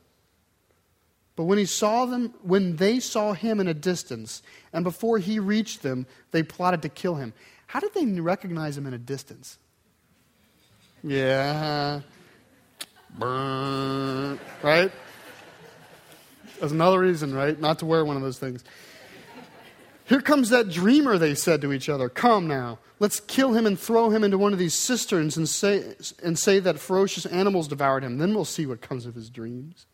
But 1.36 1.44
when 1.44 1.58
he 1.60 1.66
saw 1.66 2.06
them, 2.06 2.34
when 2.42 2.78
they 2.78 3.00
saw 3.00 3.34
him 3.34 3.60
in 3.60 3.68
a 3.68 3.74
distance, 3.74 4.42
and 4.74 4.84
before 4.84 5.20
he 5.20 5.40
reached 5.40 5.84
them, 5.84 6.08
they 6.32 6.42
plotted 6.42 6.82
to 6.82 6.90
kill 6.90 7.16
him. 7.16 7.34
How 7.68 7.80
did 7.80 7.94
they 7.94 8.06
recognize 8.06 8.78
him 8.78 8.88
in 8.88 8.94
a 8.94 8.98
distance? 8.98 9.60
Yeah. 11.04 12.02
Burn. 13.18 14.40
Right? 14.62 14.92
That's 16.60 16.72
another 16.72 17.00
reason, 17.00 17.34
right? 17.34 17.60
Not 17.60 17.80
to 17.80 17.86
wear 17.86 18.04
one 18.04 18.16
of 18.16 18.22
those 18.22 18.40
things. 18.40 18.64
Here 20.06 20.22
comes 20.22 20.50
that 20.50 20.70
dreamer, 20.70 21.18
they 21.18 21.36
said 21.36 21.62
to 21.62 21.74
each 21.74 21.90
other. 21.90 22.08
Come 22.08 22.48
now, 22.48 22.80
let's 23.00 23.20
kill 23.20 23.54
him 23.54 23.66
and 23.66 23.78
throw 23.78 24.10
him 24.10 24.24
into 24.24 24.38
one 24.38 24.54
of 24.54 24.60
these 24.60 24.74
cisterns 24.74 25.36
and 25.36 25.48
say, 25.50 25.96
and 26.24 26.40
say 26.40 26.60
that 26.60 26.80
ferocious 26.80 27.26
animals 27.26 27.68
devoured 27.68 28.04
him. 28.04 28.18
Then 28.18 28.34
we'll 28.34 28.46
see 28.46 28.66
what 28.66 28.82
comes 28.82 29.06
of 29.06 29.16
his 29.16 29.30
dreams. 29.30 29.86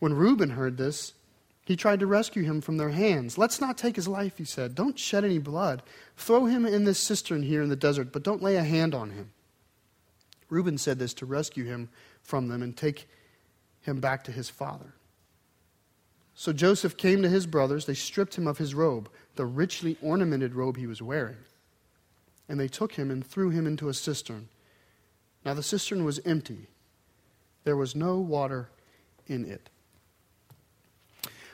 When 0.00 0.14
Reuben 0.14 0.50
heard 0.50 0.78
this, 0.78 1.12
he 1.70 1.76
tried 1.76 2.00
to 2.00 2.06
rescue 2.08 2.42
him 2.42 2.60
from 2.60 2.78
their 2.78 2.88
hands. 2.88 3.38
Let's 3.38 3.60
not 3.60 3.78
take 3.78 3.94
his 3.94 4.08
life, 4.08 4.38
he 4.38 4.44
said. 4.44 4.74
Don't 4.74 4.98
shed 4.98 5.24
any 5.24 5.38
blood. 5.38 5.84
Throw 6.16 6.46
him 6.46 6.66
in 6.66 6.82
this 6.82 6.98
cistern 6.98 7.44
here 7.44 7.62
in 7.62 7.68
the 7.68 7.76
desert, 7.76 8.10
but 8.10 8.24
don't 8.24 8.42
lay 8.42 8.56
a 8.56 8.64
hand 8.64 8.92
on 8.92 9.10
him. 9.10 9.30
Reuben 10.48 10.78
said 10.78 10.98
this 10.98 11.14
to 11.14 11.26
rescue 11.26 11.66
him 11.66 11.88
from 12.22 12.48
them 12.48 12.60
and 12.60 12.76
take 12.76 13.08
him 13.82 14.00
back 14.00 14.24
to 14.24 14.32
his 14.32 14.50
father. 14.50 14.94
So 16.34 16.52
Joseph 16.52 16.96
came 16.96 17.22
to 17.22 17.28
his 17.28 17.46
brothers. 17.46 17.86
They 17.86 17.94
stripped 17.94 18.34
him 18.34 18.48
of 18.48 18.58
his 18.58 18.74
robe, 18.74 19.08
the 19.36 19.46
richly 19.46 19.96
ornamented 20.02 20.56
robe 20.56 20.76
he 20.76 20.88
was 20.88 21.00
wearing. 21.00 21.36
And 22.48 22.58
they 22.58 22.66
took 22.66 22.94
him 22.94 23.12
and 23.12 23.24
threw 23.24 23.50
him 23.50 23.64
into 23.64 23.88
a 23.88 23.94
cistern. 23.94 24.48
Now 25.44 25.54
the 25.54 25.62
cistern 25.62 26.02
was 26.02 26.18
empty, 26.24 26.66
there 27.62 27.76
was 27.76 27.94
no 27.94 28.18
water 28.18 28.70
in 29.28 29.44
it. 29.44 29.70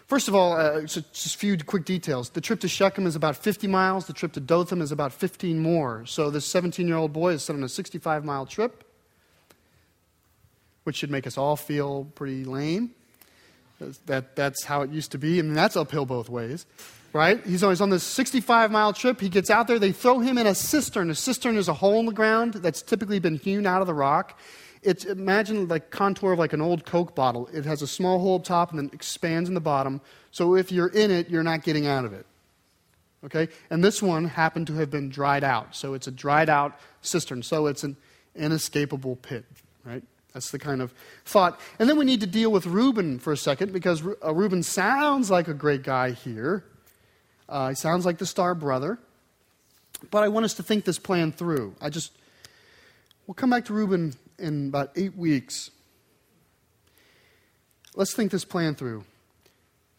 First 0.07 0.29
of 0.29 0.37
all, 0.37 0.53
uh, 0.53 0.83
just 0.83 1.35
a 1.35 1.39
few 1.39 1.59
quick 1.59 1.85
details. 1.85 2.31
The 2.31 2.41
trip 2.41 2.61
to 2.61 2.69
Shechem 2.69 3.07
is 3.07 3.17
about 3.17 3.37
50 3.37 3.67
miles. 3.67 4.07
The 4.07 4.13
trip 4.13 4.33
to 4.35 4.41
Dothan 4.41 4.81
is 4.81 4.93
about 4.93 5.13
15 5.13 5.59
more. 5.59 6.07
So 6.07 6.31
this 6.31 6.47
17 6.47 6.87
year 6.87 6.97
old 6.97 7.13
boy 7.13 7.33
is 7.33 7.43
set 7.43 7.57
on 7.57 7.65
a 7.65 7.69
65 7.69 8.25
mile 8.25 8.47
trip, 8.47 8.85
which 10.85 10.97
should 10.97 11.11
make 11.11 11.27
us 11.27 11.37
all 11.37 11.57
feel 11.57 12.05
pretty 12.15 12.45
lame. 12.45 12.93
That, 14.07 14.37
that's 14.37 14.65
how 14.65 14.83
it 14.83 14.91
used 14.91 15.11
to 15.13 15.19
be. 15.19 15.41
I 15.41 15.43
mean, 15.43 15.55
that's 15.55 15.77
uphill 15.77 16.07
both 16.07 16.31
ways, 16.31 16.67
right? 17.13 17.45
He's 17.45 17.65
always 17.65 17.81
on 17.81 17.91
this 17.91 18.05
65 18.05 18.71
mile 18.71 18.93
trip. 18.93 19.21
He 19.21 19.29
gets 19.29 19.51
out 19.51 19.67
there. 19.67 19.81
They 19.81 19.93
throw 19.93 20.21
him 20.21 20.39
in 20.39 20.47
a 20.47 20.55
cistern. 20.55 21.11
A 21.11 21.17
cistern 21.17 21.57
is 21.57 21.69
a 21.69 21.75
hole 21.75 21.99
in 21.99 22.07
the 22.07 22.13
ground 22.13 22.55
that's 22.55 22.81
typically 22.81 23.19
been 23.19 23.37
hewn 23.37 23.67
out 23.67 23.81
of 23.81 23.89
the 23.89 23.93
rock. 23.93 24.39
It's, 24.87 25.05
imagine 25.05 25.67
the 25.67 25.81
contour 25.81 26.33
of 26.33 26.39
like 26.39 26.53
an 26.53 26.61
old 26.61 26.87
Coke 26.87 27.17
bottle. 27.17 27.49
It 27.53 27.65
has 27.65 27.83
a 27.83 27.89
small 27.89 28.21
hole 28.21 28.37
up 28.37 28.45
top 28.45 28.71
and 28.71 28.79
then 28.79 28.89
expands 28.93 29.49
in 29.49 29.55
the 29.57 29.61
bottom. 29.61 30.01
So 30.31 30.55
if 30.55 30.71
you're 30.71 30.87
in 30.87 31.11
it, 31.11 31.29
you're 31.29 31.43
not 31.43 31.65
getting 31.65 31.89
out 31.89 32.05
of 32.05 32.13
it. 32.13 32.25
Okay? 33.25 33.49
And 33.69 33.83
this 33.83 34.01
one 34.01 34.27
happened 34.27 34.69
to 34.69 34.75
have 34.75 34.89
been 34.89 35.09
dried 35.09 35.43
out. 35.43 35.75
So 35.75 35.95
it's 35.95 36.07
a 36.07 36.13
dried 36.13 36.49
out 36.49 36.79
cistern. 37.03 37.43
So 37.43 37.67
it's 37.67 37.83
an 37.83 37.97
inescapable 38.37 39.17
pit, 39.17 39.45
right? 39.85 40.05
That's 40.33 40.53
the 40.53 40.59
kind 40.61 40.81
of 40.81 40.95
thought. 41.25 41.59
And 41.81 41.89
then 41.89 41.99
we 41.99 42.05
need 42.05 42.21
to 42.21 42.27
deal 42.29 42.53
with 42.53 42.65
Reuben 42.65 43.19
for 43.19 43.33
a 43.33 43.37
second 43.37 43.73
because 43.73 44.05
uh, 44.07 44.33
Reuben 44.33 44.63
sounds 44.63 45.33
like 45.33 45.49
a 45.49 45.55
great 45.55 45.83
guy 45.83 46.13
here. 46.13 46.65
Uh, 47.49 47.71
he 47.71 47.75
sounds 47.75 48.07
like 48.07 48.19
the 48.19 48.27
star 48.27 48.55
brother. 48.55 49.01
But 50.13 50.23
I 50.23 50.29
want 50.29 50.45
us 50.45 50.55
to 50.55 50.63
think 50.63 50.85
this 50.85 51.01
plan 51.01 51.33
through. 51.33 51.75
I 51.81 51.91
just, 51.91 52.13
we'll 53.27 53.35
come 53.35 53.51
back 53.51 53.65
to 53.65 53.73
Reuben 53.73 54.15
in 54.39 54.69
about 54.69 54.93
eight 54.97 55.17
weeks. 55.17 55.71
Let's 57.95 58.15
think 58.15 58.31
this 58.31 58.45
plan 58.45 58.75
through. 58.75 59.05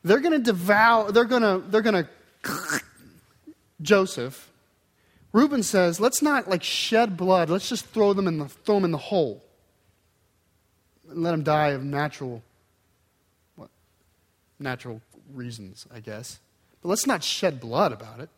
They're 0.04 0.19
going 0.19 0.34
to 0.34 0.43
devour, 0.43 1.12
they're 1.12 1.26
going 1.26 1.41
to, 1.41 1.67
they're 1.67 1.82
going 1.82 2.06
to, 2.06 2.80
Joseph. 3.82 4.52
Reuben 5.34 5.63
says, 5.63 6.00
let's 6.00 6.21
not 6.21 6.50
like 6.50 6.63
shed 6.63 7.17
blood. 7.17 7.50
Let's 7.50 7.69
just 7.69 7.86
throw 7.88 8.13
them 8.13 8.28
in 8.28 8.38
the, 8.38 8.47
throw 8.47 8.76
them 8.76 8.86
in 8.86 8.91
the 8.91 8.97
hole 8.97 9.43
and 11.10 11.23
let 11.23 11.32
them 11.32 11.43
die 11.43 11.69
of 11.69 11.84
natural, 11.84 12.43
what, 13.56 13.69
natural 14.60 15.02
reasons, 15.34 15.86
I 15.93 16.00
guess. 16.00 16.39
But 16.82 16.89
let's 16.89 17.08
not 17.08 17.23
shed 17.23 17.60
blood 17.60 17.91
about 17.91 18.19
it. 18.19 18.30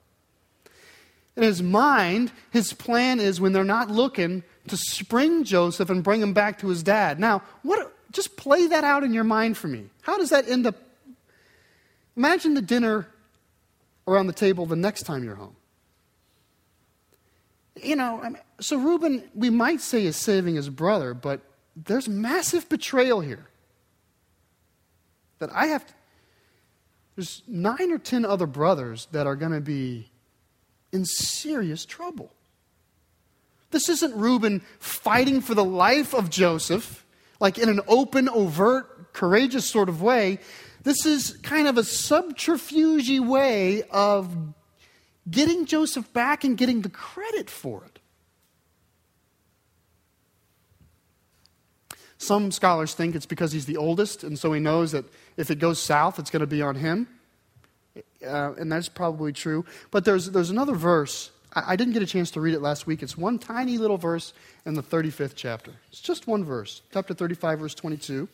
In 1.35 1.43
his 1.43 1.61
mind, 1.63 2.31
his 2.51 2.73
plan 2.73 3.19
is 3.19 3.39
when 3.39 3.53
they're 3.53 3.63
not 3.63 3.89
looking 3.89 4.43
to 4.67 4.77
spring 4.77 5.43
Joseph 5.43 5.89
and 5.89 6.03
bring 6.03 6.21
him 6.21 6.33
back 6.33 6.59
to 6.59 6.67
his 6.67 6.83
dad. 6.83 7.19
Now, 7.19 7.43
what, 7.63 7.93
just 8.11 8.35
play 8.35 8.67
that 8.67 8.83
out 8.83 9.03
in 9.03 9.13
your 9.13 9.23
mind 9.23 9.57
for 9.57 9.67
me. 9.67 9.85
How 10.01 10.17
does 10.17 10.29
that 10.31 10.49
end 10.49 10.67
up? 10.67 10.75
Imagine 12.17 12.53
the 12.53 12.61
dinner 12.61 13.07
around 14.07 14.27
the 14.27 14.33
table 14.33 14.65
the 14.65 14.75
next 14.75 15.03
time 15.03 15.23
you're 15.23 15.35
home. 15.35 15.55
You 17.81 17.95
know, 17.95 18.35
so 18.59 18.77
Reuben, 18.77 19.23
we 19.33 19.49
might 19.49 19.79
say 19.79 20.05
is 20.05 20.17
saving 20.17 20.55
his 20.55 20.69
brother, 20.69 21.13
but 21.13 21.41
there's 21.75 22.09
massive 22.09 22.67
betrayal 22.67 23.21
here. 23.21 23.45
That 25.37 25.49
I 25.53 25.67
have 25.67 25.87
to, 25.87 25.93
there's 27.15 27.43
nine 27.47 27.91
or 27.91 27.97
ten 27.97 28.25
other 28.25 28.47
brothers 28.47 29.07
that 29.11 29.25
are 29.25 29.37
going 29.37 29.53
to 29.53 29.61
be 29.61 30.11
in 30.91 31.05
serious 31.05 31.85
trouble. 31.85 32.33
This 33.71 33.89
isn't 33.89 34.15
Reuben 34.15 34.61
fighting 34.79 35.41
for 35.41 35.53
the 35.53 35.63
life 35.63 36.13
of 36.13 36.29
Joseph, 36.29 37.05
like 37.39 37.57
in 37.57 37.69
an 37.69 37.81
open, 37.87 38.27
overt, 38.27 39.13
courageous 39.13 39.69
sort 39.69 39.89
of 39.89 40.01
way. 40.01 40.39
This 40.83 41.05
is 41.05 41.37
kind 41.43 41.67
of 41.67 41.77
a 41.77 41.83
subterfuge 41.83 43.19
way 43.19 43.83
of 43.91 44.35
getting 45.29 45.65
Joseph 45.65 46.11
back 46.13 46.43
and 46.43 46.57
getting 46.57 46.81
the 46.81 46.89
credit 46.89 47.49
for 47.49 47.83
it. 47.85 47.99
Some 52.17 52.51
scholars 52.51 52.93
think 52.93 53.15
it's 53.15 53.25
because 53.25 53.51
he's 53.51 53.65
the 53.65 53.77
oldest, 53.77 54.23
and 54.23 54.37
so 54.37 54.51
he 54.51 54.59
knows 54.59 54.91
that 54.91 55.05
if 55.37 55.49
it 55.49 55.59
goes 55.59 55.79
south, 55.79 56.19
it's 56.19 56.29
going 56.29 56.41
to 56.41 56.47
be 56.47 56.61
on 56.61 56.75
him. 56.75 57.07
Uh, 58.25 58.53
and 58.53 58.71
that's 58.71 58.89
probably 58.89 59.33
true. 59.33 59.65
But 59.91 60.05
there's, 60.05 60.29
there's 60.31 60.49
another 60.49 60.75
verse. 60.75 61.31
I, 61.53 61.73
I 61.73 61.75
didn't 61.75 61.93
get 61.93 62.03
a 62.03 62.07
chance 62.07 62.31
to 62.31 62.41
read 62.41 62.53
it 62.53 62.61
last 62.61 62.87
week. 62.87 63.01
It's 63.01 63.17
one 63.17 63.39
tiny 63.39 63.77
little 63.77 63.97
verse 63.97 64.33
in 64.65 64.73
the 64.73 64.83
35th 64.83 65.33
chapter. 65.35 65.71
It's 65.89 66.01
just 66.01 66.27
one 66.27 66.43
verse, 66.43 66.81
chapter 66.93 67.13
35, 67.13 67.59
verse 67.59 67.75
22. 67.75 68.27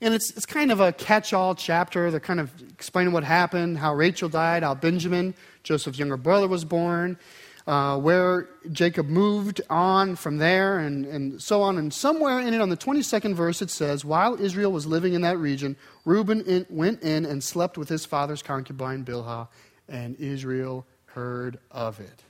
And 0.00 0.14
it's, 0.14 0.30
it's 0.36 0.46
kind 0.46 0.70
of 0.70 0.80
a 0.80 0.92
catch 0.92 1.32
all 1.32 1.54
chapter. 1.54 2.10
They're 2.10 2.20
kind 2.20 2.38
of 2.38 2.52
explaining 2.72 3.12
what 3.12 3.24
happened, 3.24 3.78
how 3.78 3.94
Rachel 3.94 4.28
died, 4.28 4.62
how 4.62 4.74
Benjamin, 4.74 5.34
Joseph's 5.64 5.98
younger 5.98 6.16
brother, 6.16 6.46
was 6.46 6.64
born 6.64 7.18
uh, 7.68 7.98
where 7.98 8.48
Jacob 8.72 9.08
moved 9.08 9.60
on 9.68 10.16
from 10.16 10.38
there, 10.38 10.78
and, 10.78 11.04
and 11.04 11.42
so 11.42 11.60
on. 11.60 11.76
And 11.76 11.92
somewhere 11.92 12.40
in 12.40 12.54
it, 12.54 12.62
on 12.62 12.70
the 12.70 12.78
22nd 12.78 13.34
verse, 13.34 13.60
it 13.60 13.68
says, 13.68 14.06
While 14.06 14.40
Israel 14.40 14.72
was 14.72 14.86
living 14.86 15.12
in 15.12 15.20
that 15.20 15.36
region, 15.36 15.76
Reuben 16.06 16.40
in, 16.46 16.64
went 16.70 17.02
in 17.02 17.26
and 17.26 17.44
slept 17.44 17.76
with 17.76 17.90
his 17.90 18.06
father's 18.06 18.40
concubine 18.40 19.04
Bilhah, 19.04 19.48
and 19.86 20.16
Israel 20.18 20.86
heard 21.08 21.58
of 21.70 22.00
it. 22.00 22.22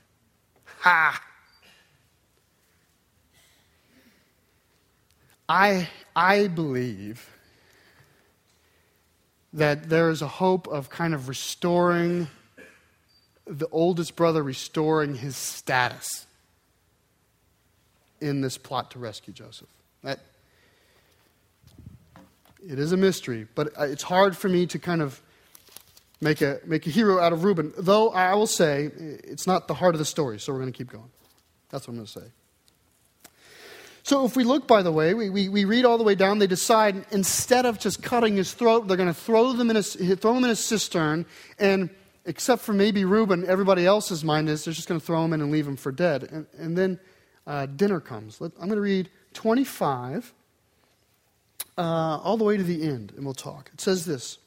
Ha! 0.81 1.23
I, 5.49 5.89
I 6.17 6.49
believe 6.49 7.31
that 9.53 9.89
there 9.89 10.11
is 10.11 10.21
a 10.21 10.27
hope 10.27 10.67
of 10.67 10.91
kind 10.91 11.15
of 11.15 11.29
restoring 11.29 12.27
the 13.49 13.69
oldest 13.73 14.15
brother 14.15 14.43
restoring 14.43 15.15
his 15.15 15.37
status 15.37 16.27
in 18.21 18.41
this 18.41 18.59
plot 18.59 18.91
to 18.93 18.99
rescue 18.99 19.33
Joseph. 19.33 19.69
That, 20.03 20.21
it 22.67 22.79
is 22.79 22.93
a 22.93 22.97
mystery, 22.97 23.47
but 23.55 23.69
uh, 23.79 23.85
it's 23.85 24.03
hard 24.03 24.37
for 24.37 24.49
me 24.49 24.67
to 24.67 24.79
kind 24.79 25.01
of 25.01 25.21
make 26.21 26.41
a, 26.41 26.61
make 26.67 26.87
a 26.87 26.91
hero 26.91 27.21
out 27.21 27.33
of 27.33 27.45
Reuben, 27.45 27.73
though 27.79 28.11
I 28.11 28.35
will 28.35 28.47
say 28.47 28.91
it's 29.25 29.47
not 29.47 29.67
the 29.67 29.75
heart 29.75 29.95
of 29.95 29.99
the 29.99 30.05
story, 30.05 30.39
so 30.39 30.53
we're 30.53 30.61
going 30.61 30.73
to 30.73 30.77
keep 30.77 30.91
going. 30.91 31.11
That's 31.71 31.87
what 31.87 31.93
I'm 31.93 31.97
going 31.97 32.07
to 32.07 32.13
say. 32.13 32.27
So 34.03 34.25
if 34.25 34.37
we 34.37 34.45
look, 34.45 34.67
by 34.67 34.83
the 34.83 34.93
way, 34.93 35.13
we, 35.13 35.29
we, 35.29 35.49
we, 35.49 35.65
read 35.67 35.85
all 35.85 35.99
the 35.99 36.05
way 36.05 36.15
down, 36.15 36.39
they 36.39 36.47
decide 36.47 37.05
instead 37.11 37.67
of 37.67 37.79
just 37.79 38.03
cutting 38.03 38.37
his 38.37 38.55
throat, 38.55 38.89
they're 38.89 38.97
going 38.97 39.09
to 39.09 39.15
throw, 39.15 39.53
them 39.53 39.69
in 39.71 39.77
a, 39.77 39.83
throw 39.83 40.35
him 40.35 40.45
in 40.45 40.51
a 40.51 40.57
cistern 40.57 41.27
and 41.59 41.91
except 42.29 42.61
for 42.61 42.75
maybe 42.75 43.07
Reuben, 43.07 43.47
everybody 43.47 43.87
else's 43.87 44.23
mind 44.23 44.51
is 44.51 44.65
they're 44.65 44.75
just 44.75 44.87
going 44.87 45.01
to 45.01 45.05
throw 45.05 45.25
him 45.25 45.33
in 45.33 45.41
and 45.41 45.51
leave 45.51 45.67
him 45.67 45.77
for 45.77 45.91
dead. 45.91 46.25
And, 46.25 46.47
and 46.59 46.77
then 46.77 47.01
uh, 47.47 47.65
dinner 47.65 48.01
comes. 48.01 48.39
Let, 48.39 48.53
I'm 48.61 48.69
going 48.69 48.77
to 48.77 48.83
read 48.83 49.09
25 49.33 50.35
uh, 51.79 51.81
all 51.81 52.37
the 52.37 52.45
way 52.45 52.59
to 52.59 52.63
the 52.63 52.87
end, 52.87 53.15
and 53.17 53.25
we'll 53.25 53.33
talk. 53.33 53.71
It 53.73 53.81
says 53.81 54.05
this 54.05 54.39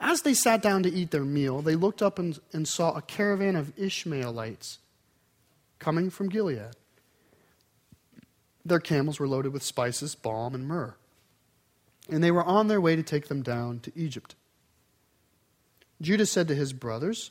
As 0.00 0.22
they 0.22 0.32
sat 0.32 0.62
down 0.62 0.82
to 0.84 0.90
eat 0.90 1.10
their 1.10 1.24
meal, 1.24 1.60
they 1.60 1.76
looked 1.76 2.00
up 2.00 2.18
and, 2.18 2.40
and 2.54 2.66
saw 2.66 2.94
a 2.94 3.02
caravan 3.02 3.56
of 3.56 3.78
Ishmaelites 3.78 4.78
coming 5.78 6.08
from 6.08 6.30
Gilead. 6.30 6.70
Their 8.64 8.80
camels 8.80 9.20
were 9.20 9.28
loaded 9.28 9.52
with 9.52 9.62
spices, 9.62 10.14
balm, 10.14 10.54
and 10.54 10.66
myrrh. 10.66 10.94
And 12.08 12.24
they 12.24 12.30
were 12.30 12.44
on 12.44 12.68
their 12.68 12.80
way 12.80 12.96
to 12.96 13.02
take 13.02 13.28
them 13.28 13.42
down 13.42 13.80
to 13.80 13.92
Egypt. 13.94 14.34
Judah 16.04 16.26
said 16.26 16.48
to 16.48 16.54
his 16.54 16.72
brothers, 16.72 17.30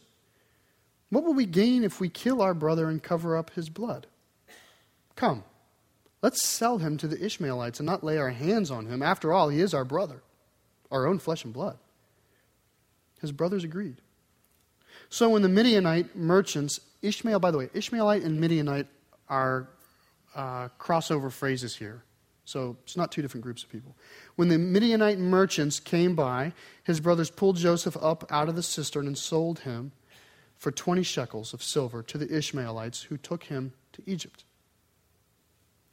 What 1.10 1.24
will 1.24 1.34
we 1.34 1.46
gain 1.46 1.84
if 1.84 2.00
we 2.00 2.10
kill 2.10 2.42
our 2.42 2.54
brother 2.54 2.90
and 2.90 3.02
cover 3.02 3.38
up 3.38 3.52
his 3.52 3.70
blood? 3.70 4.08
Come, 5.16 5.44
let's 6.22 6.46
sell 6.46 6.80
him 6.80 6.98
to 6.98 7.08
the 7.08 7.24
Ishmaelites 7.24 7.80
and 7.80 7.86
not 7.86 8.04
lay 8.04 8.18
our 8.18 8.32
hands 8.32 8.72
on 8.72 8.88
him. 8.88 9.02
After 9.02 9.32
all, 9.32 9.50
he 9.50 9.60
is 9.60 9.74
our 9.74 9.86
brother, 9.86 10.22
our 10.92 11.06
own 11.06 11.20
flesh 11.20 11.44
and 11.44 11.54
blood. 11.54 11.78
His 13.22 13.32
brothers 13.32 13.64
agreed. 13.64 13.98
So 15.10 15.30
when 15.30 15.44
the 15.44 15.50
Midianite 15.50 16.16
merchants, 16.16 16.80
Ishmael, 17.02 17.40
by 17.40 17.52
the 17.52 17.58
way, 17.58 17.70
Ishmaelite 17.74 18.24
and 18.24 18.40
Midianite 18.42 18.88
are 19.30 19.70
uh, 20.36 20.70
crossover 20.80 21.32
phrases 21.32 21.76
here. 21.76 22.04
So 22.46 22.78
it's 22.84 22.98
not 22.98 23.12
two 23.12 23.22
different 23.22 23.44
groups 23.44 23.64
of 23.64 23.70
people. 23.70 23.96
When 24.36 24.50
the 24.50 24.58
Midianite 24.58 25.20
merchants 25.20 25.80
came 25.80 26.16
by, 26.16 26.54
his 26.84 27.00
brothers 27.00 27.30
pulled 27.30 27.58
Joseph 27.58 27.96
up 28.02 28.26
out 28.30 28.50
of 28.50 28.56
the 28.56 28.64
cistern 28.64 29.08
and 29.08 29.18
sold 29.18 29.60
him 29.60 29.94
for 30.58 30.72
20 30.72 31.04
shekels 31.04 31.54
of 31.54 31.64
silver 31.64 32.04
to 32.04 32.18
the 32.18 32.36
Ishmaelites 32.36 33.04
who 33.04 33.18
took 33.18 33.46
him 33.46 33.74
to 33.94 34.02
Egypt. 34.06 34.44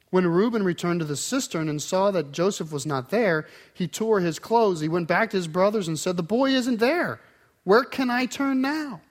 When 0.09 0.27
Reuben 0.27 0.63
returned 0.63 0.99
to 0.99 1.05
the 1.05 1.15
cistern 1.15 1.69
and 1.69 1.81
saw 1.81 2.11
that 2.11 2.33
Joseph 2.33 2.71
was 2.71 2.85
not 2.85 3.09
there, 3.09 3.47
he 3.73 3.87
tore 3.87 4.19
his 4.19 4.39
clothes. 4.39 4.81
He 4.81 4.89
went 4.89 5.07
back 5.07 5.29
to 5.31 5.37
his 5.37 5.47
brothers 5.47 5.87
and 5.87 5.97
said, 5.97 6.17
The 6.17 6.23
boy 6.23 6.51
isn't 6.51 6.81
there. 6.81 7.21
Where 7.63 7.85
can 7.85 8.09
I 8.09 8.25
turn 8.25 8.61
now? 8.61 9.01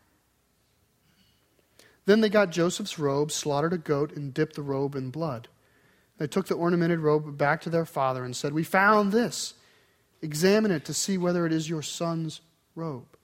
Then 2.04 2.20
they 2.20 2.28
got 2.28 2.50
Joseph's 2.50 2.98
robe, 2.98 3.30
slaughtered 3.30 3.72
a 3.72 3.78
goat, 3.78 4.12
and 4.12 4.34
dipped 4.34 4.56
the 4.56 4.62
robe 4.62 4.94
in 4.94 5.10
blood. 5.10 5.48
They 6.20 6.26
took 6.26 6.48
the 6.48 6.54
ornamented 6.54 7.00
robe 7.00 7.38
back 7.38 7.62
to 7.62 7.70
their 7.70 7.86
father 7.86 8.26
and 8.26 8.36
said, 8.36 8.52
We 8.52 8.62
found 8.62 9.10
this. 9.10 9.54
Examine 10.20 10.70
it 10.70 10.84
to 10.84 10.92
see 10.92 11.16
whether 11.16 11.46
it 11.46 11.52
is 11.52 11.70
your 11.70 11.80
son's 11.80 12.42
robe. 12.74 13.16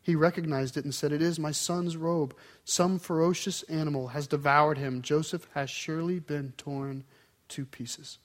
He 0.00 0.16
recognized 0.16 0.78
it 0.78 0.84
and 0.84 0.94
said, 0.94 1.12
It 1.12 1.20
is 1.20 1.38
my 1.38 1.50
son's 1.50 1.98
robe. 1.98 2.34
Some 2.64 2.98
ferocious 2.98 3.62
animal 3.64 4.08
has 4.08 4.26
devoured 4.26 4.78
him. 4.78 5.02
Joseph 5.02 5.46
has 5.52 5.68
surely 5.68 6.18
been 6.18 6.54
torn 6.56 7.04
to 7.48 7.66
pieces. 7.66 8.16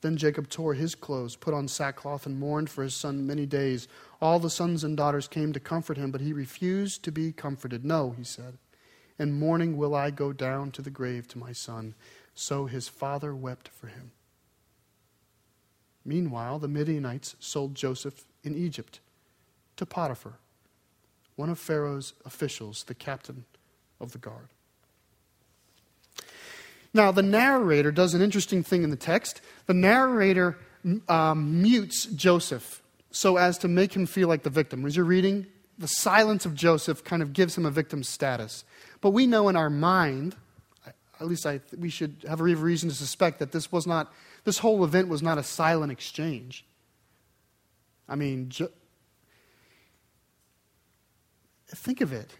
Then 0.00 0.16
Jacob 0.16 0.48
tore 0.48 0.74
his 0.74 0.96
clothes, 0.96 1.36
put 1.36 1.54
on 1.54 1.68
sackcloth, 1.68 2.26
and 2.26 2.40
mourned 2.40 2.70
for 2.70 2.82
his 2.82 2.94
son 2.94 3.24
many 3.24 3.46
days. 3.46 3.86
All 4.20 4.40
the 4.40 4.50
sons 4.50 4.82
and 4.82 4.96
daughters 4.96 5.28
came 5.28 5.52
to 5.52 5.60
comfort 5.60 5.96
him, 5.96 6.10
but 6.10 6.22
he 6.22 6.32
refused 6.32 7.04
to 7.04 7.12
be 7.12 7.30
comforted. 7.30 7.84
No, 7.84 8.16
he 8.18 8.24
said, 8.24 8.58
in 9.18 9.38
mourning 9.38 9.76
will 9.76 9.94
I 9.94 10.10
go 10.10 10.32
down 10.32 10.70
to 10.72 10.82
the 10.82 10.90
grave 10.90 11.26
to 11.28 11.38
my 11.38 11.52
son. 11.52 11.94
So 12.34 12.66
his 12.66 12.88
father 12.88 13.34
wept 13.34 13.68
for 13.68 13.88
him. 13.88 14.12
Meanwhile, 16.04 16.60
the 16.60 16.68
Midianites 16.68 17.36
sold 17.40 17.74
Joseph 17.74 18.24
in 18.44 18.56
Egypt 18.56 19.00
to 19.76 19.84
Potiphar, 19.84 20.34
one 21.36 21.50
of 21.50 21.58
Pharaoh's 21.58 22.14
officials, 22.24 22.84
the 22.84 22.94
captain 22.94 23.44
of 24.00 24.12
the 24.12 24.18
guard. 24.18 24.48
Now, 26.94 27.12
the 27.12 27.22
narrator 27.22 27.92
does 27.92 28.14
an 28.14 28.22
interesting 28.22 28.62
thing 28.62 28.82
in 28.82 28.90
the 28.90 28.96
text. 28.96 29.40
The 29.66 29.74
narrator 29.74 30.56
um, 31.08 31.60
mutes 31.60 32.06
Joseph 32.06 32.82
so 33.10 33.36
as 33.36 33.58
to 33.58 33.68
make 33.68 33.94
him 33.94 34.06
feel 34.06 34.28
like 34.28 34.42
the 34.42 34.50
victim. 34.50 34.84
As 34.86 34.96
you're 34.96 35.04
reading, 35.04 35.46
the 35.78 35.86
silence 35.88 36.44
of 36.44 36.54
Joseph 36.54 37.04
kind 37.04 37.22
of 37.22 37.32
gives 37.32 37.56
him 37.56 37.64
a 37.64 37.70
victim 37.70 38.02
status. 38.02 38.64
But 39.00 39.10
we 39.10 39.26
know 39.26 39.48
in 39.48 39.56
our 39.56 39.70
mind, 39.70 40.34
at 41.20 41.26
least 41.26 41.46
I, 41.46 41.60
we 41.76 41.88
should 41.88 42.24
have 42.28 42.40
a 42.40 42.44
reason 42.44 42.88
to 42.88 42.94
suspect 42.94 43.38
that 43.38 43.52
this 43.52 43.70
was 43.70 43.86
not, 43.86 44.12
this 44.44 44.58
whole 44.58 44.84
event 44.84 45.08
was 45.08 45.22
not 45.22 45.38
a 45.38 45.42
silent 45.42 45.92
exchange. 45.92 46.64
I 48.08 48.16
mean, 48.16 48.48
jo- 48.48 48.70
think 51.68 52.00
of 52.00 52.12
it. 52.12 52.30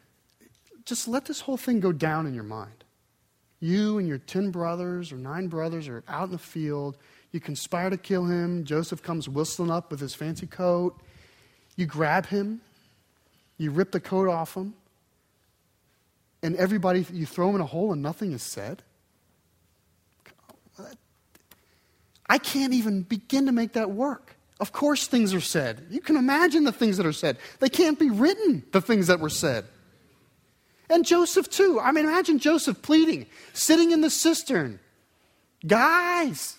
Just 0.85 1.07
let 1.07 1.27
this 1.27 1.41
whole 1.41 1.57
thing 1.57 1.81
go 1.81 1.93
down 1.93 2.27
in 2.27 2.35
your 2.35 2.45
mind. 2.45 2.85
You 3.61 3.99
and 3.99 4.09
your 4.09 4.19
ten 4.19 4.51
brothers 4.51 5.13
or 5.13 5.17
nine 5.17 5.49
brothers 5.49 5.89
are 5.89 6.03
out 6.09 6.27
in 6.27 6.33
the 6.33 6.39
field. 6.39 6.97
You 7.33 7.41
conspire 7.41 7.91
to 7.91 7.97
kill 7.97 8.25
him. 8.25 8.65
Joseph 8.65 9.03
comes 9.03 9.29
whistling 9.29 9.71
up 9.71 9.91
with 9.91 10.01
his 10.01 10.15
fancy 10.15 10.47
coat. 10.47 10.99
You 11.77 11.87
grab 11.87 12.27
him. 12.27 12.63
You 13.59 13.73
rip 13.73 13.91
the 13.91 14.01
coat 14.01 14.29
off 14.29 14.55
them, 14.55 14.75
And 16.43 16.57
everybody, 16.57 17.05
you 17.13 17.27
throw 17.27 17.49
them 17.49 17.57
in 17.57 17.61
a 17.61 17.67
hole 17.67 17.93
and 17.93 18.01
nothing 18.01 18.33
is 18.33 18.43
said. 18.43 18.83
I 22.29 22.39
can't 22.39 22.73
even 22.73 23.03
begin 23.03 23.47
to 23.47 23.53
make 23.53 23.73
that 23.73 23.91
work. 23.91 24.37
Of 24.61 24.73
course, 24.73 25.07
things 25.07 25.33
are 25.35 25.41
said. 25.41 25.87
You 25.91 26.01
can 26.01 26.17
imagine 26.17 26.65
the 26.65 26.73
things 26.73 26.97
that 26.97 27.07
are 27.07 27.13
said. 27.13 27.39
They 27.61 27.69
can't 27.69 27.99
be 27.99 28.11
written, 28.11 28.65
the 28.73 28.81
things 28.81 29.07
that 29.07 29.21
were 29.21 29.31
said. 29.31 29.65
And 30.91 31.05
Joseph, 31.05 31.49
too. 31.49 31.81
I 31.81 31.93
mean, 31.93 32.05
imagine 32.05 32.39
Joseph 32.39 32.83
pleading, 32.83 33.27
sitting 33.53 33.93
in 33.93 34.01
the 34.01 34.11
cistern. 34.11 34.81
Guys, 35.67 36.57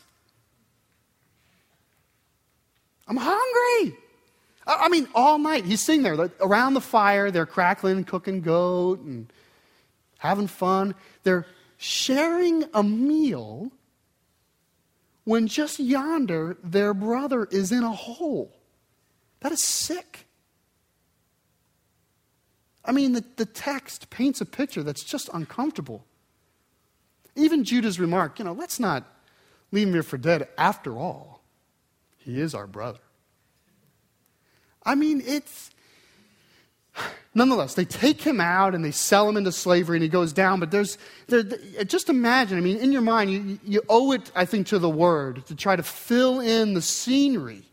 I'm 3.07 3.17
hungry. 3.17 3.97
I 4.67 4.89
mean, 4.89 5.07
all 5.15 5.39
night. 5.39 5.65
He's 5.65 5.81
sitting 5.81 6.03
there 6.03 6.29
around 6.41 6.73
the 6.73 6.81
fire. 6.81 7.31
They're 7.31 7.45
crackling, 7.45 8.03
cooking 8.03 8.41
goat, 8.41 8.99
and 8.99 9.31
having 10.19 10.47
fun. 10.47 10.95
They're 11.23 11.47
sharing 11.77 12.65
a 12.73 12.83
meal 12.83 13.71
when 15.23 15.47
just 15.47 15.79
yonder 15.79 16.57
their 16.63 16.93
brother 16.93 17.45
is 17.45 17.71
in 17.71 17.83
a 17.83 17.91
hole. 17.91 18.51
That 19.39 19.51
is 19.51 19.65
sick. 19.65 20.27
I 22.83 22.91
mean, 22.91 23.13
the, 23.13 23.23
the 23.35 23.45
text 23.45 24.09
paints 24.09 24.41
a 24.41 24.45
picture 24.45 24.83
that's 24.83 25.03
just 25.03 25.29
uncomfortable. 25.33 26.05
Even 27.35 27.63
Judah's 27.63 27.99
remark, 27.99 28.39
you 28.39 28.45
know, 28.45 28.53
let's 28.53 28.79
not 28.79 29.05
leave 29.71 29.87
him 29.87 29.93
here 29.93 30.03
for 30.03 30.17
dead. 30.17 30.47
After 30.57 30.97
all, 30.97 31.43
he 32.17 32.39
is 32.41 32.53
our 32.53 32.67
brother. 32.67 32.99
I 34.89 34.95
mean, 34.95 35.21
it's. 35.25 35.69
Nonetheless, 37.35 37.75
they 37.75 37.85
take 37.85 38.21
him 38.21 38.41
out 38.41 38.73
and 38.73 38.83
they 38.83 38.91
sell 38.91 39.29
him 39.29 39.37
into 39.37 39.51
slavery 39.51 39.97
and 39.97 40.03
he 40.03 40.09
goes 40.09 40.33
down. 40.33 40.59
But 40.59 40.71
there's, 40.71 40.97
there, 41.27 41.43
just 41.85 42.09
imagine, 42.09 42.57
I 42.57 42.61
mean, 42.61 42.77
in 42.77 42.91
your 42.91 43.03
mind, 43.03 43.29
you, 43.29 43.59
you 43.63 43.81
owe 43.87 44.11
it, 44.13 44.31
I 44.35 44.45
think, 44.45 44.67
to 44.67 44.79
the 44.79 44.89
word 44.89 45.45
to 45.45 45.55
try 45.55 45.75
to 45.75 45.83
fill 45.83 46.39
in 46.39 46.73
the 46.73 46.81
scenery 46.81 47.63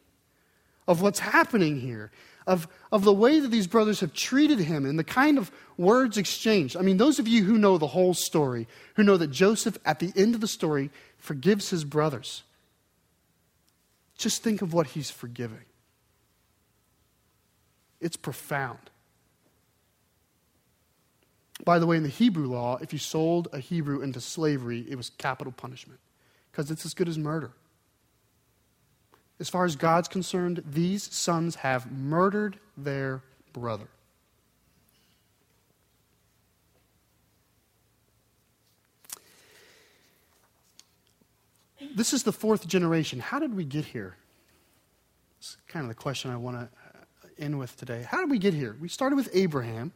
of 0.86 1.00
what's 1.00 1.18
happening 1.18 1.80
here 1.80 2.10
of, 2.46 2.68
of 2.92 3.02
the 3.02 3.12
way 3.12 3.40
that 3.40 3.50
these 3.50 3.66
brothers 3.66 4.00
have 4.00 4.12
treated 4.12 4.58
him 4.58 4.86
and 4.86 4.98
the 4.98 5.04
kind 5.04 5.38
of 5.38 5.50
words 5.76 6.16
exchanged. 6.16 6.76
I 6.76 6.82
mean, 6.82 6.96
those 6.96 7.18
of 7.18 7.26
you 7.26 7.42
who 7.42 7.58
know 7.58 7.78
the 7.78 7.88
whole 7.88 8.14
story, 8.14 8.68
who 8.94 9.02
know 9.02 9.16
that 9.16 9.30
Joseph, 9.30 9.78
at 9.84 9.98
the 9.98 10.12
end 10.14 10.34
of 10.34 10.40
the 10.40 10.46
story, 10.46 10.90
forgives 11.18 11.70
his 11.70 11.84
brothers, 11.84 12.44
just 14.16 14.42
think 14.42 14.62
of 14.62 14.72
what 14.72 14.88
he's 14.88 15.10
forgiving. 15.10 15.64
It's 18.00 18.16
profound. 18.16 18.78
By 21.64 21.78
the 21.78 21.86
way, 21.86 21.96
in 21.96 22.02
the 22.02 22.08
Hebrew 22.08 22.46
law, 22.46 22.78
if 22.80 22.92
you 22.92 22.98
sold 22.98 23.48
a 23.52 23.58
Hebrew 23.58 24.02
into 24.02 24.20
slavery, 24.20 24.84
it 24.88 24.96
was 24.96 25.10
capital 25.10 25.52
punishment 25.52 26.00
because 26.50 26.70
it's 26.70 26.84
as 26.84 26.92
good 26.94 27.08
as 27.08 27.18
murder. 27.18 27.52
As 29.38 29.48
far 29.48 29.64
as 29.64 29.76
God's 29.76 30.08
concerned, 30.08 30.62
these 30.66 31.02
sons 31.14 31.56
have 31.56 31.90
murdered 31.90 32.58
their 32.76 33.22
brother. 33.52 33.88
This 41.94 42.12
is 42.12 42.22
the 42.22 42.32
fourth 42.32 42.66
generation. 42.66 43.20
How 43.20 43.38
did 43.38 43.54
we 43.54 43.64
get 43.64 43.86
here? 43.86 44.16
It's 45.38 45.56
kind 45.68 45.84
of 45.84 45.88
the 45.88 45.94
question 45.94 46.30
I 46.30 46.36
want 46.36 46.58
to 46.58 46.68
end 47.38 47.58
with 47.58 47.76
today. 47.76 48.06
How 48.08 48.20
did 48.20 48.30
we 48.30 48.38
get 48.38 48.54
here? 48.54 48.76
We 48.80 48.88
started 48.88 49.16
with 49.16 49.28
Abraham, 49.32 49.92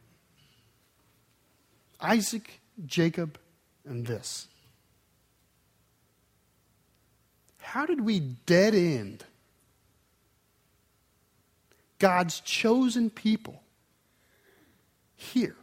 Isaac, 1.99 2.61
Jacob, 2.85 3.37
and 3.85 4.05
this. 4.05 4.47
How 7.59 7.85
did 7.85 8.01
we 8.01 8.19
dead 8.19 8.75
end 8.75 9.23
God's 12.01 12.39
chosen 12.39 13.11
people 13.11 13.61
here. 15.15 15.55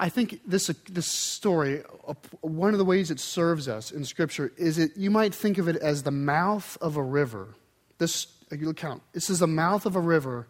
I 0.00 0.08
think 0.08 0.40
this, 0.46 0.66
this 0.88 1.06
story, 1.06 1.82
one 2.40 2.72
of 2.72 2.78
the 2.78 2.84
ways 2.84 3.10
it 3.10 3.20
serves 3.20 3.68
us 3.68 3.92
in 3.92 4.04
Scripture 4.04 4.52
is 4.56 4.76
that 4.76 4.96
you 4.96 5.10
might 5.10 5.34
think 5.34 5.58
of 5.58 5.68
it 5.68 5.76
as 5.76 6.02
the 6.02 6.10
mouth 6.10 6.76
of 6.80 6.96
a 6.96 7.02
river. 7.02 7.54
This, 7.98 8.26
you'll 8.50 8.74
count, 8.74 9.02
this 9.12 9.30
is 9.30 9.38
the 9.38 9.46
mouth 9.46 9.86
of 9.86 9.94
a 9.94 10.00
river 10.00 10.48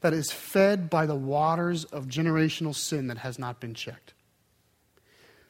that 0.00 0.12
is 0.12 0.32
fed 0.32 0.88
by 0.88 1.06
the 1.06 1.14
waters 1.14 1.84
of 1.84 2.06
generational 2.06 2.74
sin 2.74 3.08
that 3.08 3.18
has 3.18 3.38
not 3.38 3.60
been 3.60 3.74
checked 3.74 4.14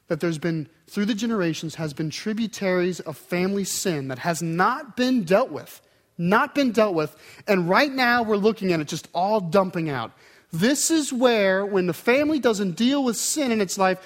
that 0.09 0.21
there's 0.21 0.39
been, 0.39 0.69
through 0.87 1.05
the 1.05 1.15
generations, 1.15 1.77
has 1.77 1.93
been 1.93 2.11
tributaries 2.11 2.99
of 3.01 3.17
family 3.17 3.65
sin 3.65 4.09
that 4.09 4.19
has 4.19 4.43
not 4.43 4.97
been 4.97 5.23
dealt 5.23 5.51
with. 5.51 5.81
Not 6.17 6.55
been 6.55 6.73
dealt 6.73 6.95
with. 6.95 7.15
And 7.47 7.69
right 7.69 7.93
now 7.93 8.23
we're 8.23 8.37
looking 8.37 8.73
at 8.73 8.81
it 8.81 8.89
just 8.89 9.07
all 9.15 9.41
dumping 9.41 9.89
out. 9.89 10.13
This 10.53 10.91
is 10.91 11.13
where, 11.13 11.65
when 11.67 11.87
the 11.87 11.93
family 11.93 12.39
doesn't 12.39 12.77
deal 12.77 13.05
with 13.05 13.17
sin 13.17 13.53
in 13.53 13.61
its 13.61 13.77
life, 13.77 13.99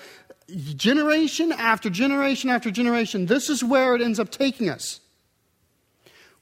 generation 0.77 1.53
after 1.53 1.89
generation 1.89 2.51
after 2.51 2.71
generation, 2.71 3.27
this 3.27 3.49
is 3.49 3.63
where 3.63 3.95
it 3.95 4.03
ends 4.03 4.19
up 4.19 4.31
taking 4.31 4.69
us. 4.69 5.01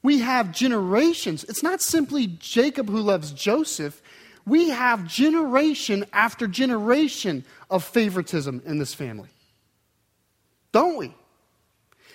We 0.03 0.19
have 0.19 0.51
generations. 0.51 1.43
It's 1.43 1.61
not 1.61 1.81
simply 1.81 2.27
Jacob 2.27 2.89
who 2.89 3.01
loves 3.01 3.31
Joseph. 3.31 4.01
We 4.47 4.69
have 4.69 5.07
generation 5.07 6.05
after 6.11 6.47
generation 6.47 7.45
of 7.69 7.83
favoritism 7.83 8.63
in 8.65 8.79
this 8.79 8.95
family 8.95 9.29
don't 10.71 10.97
we? 10.97 11.13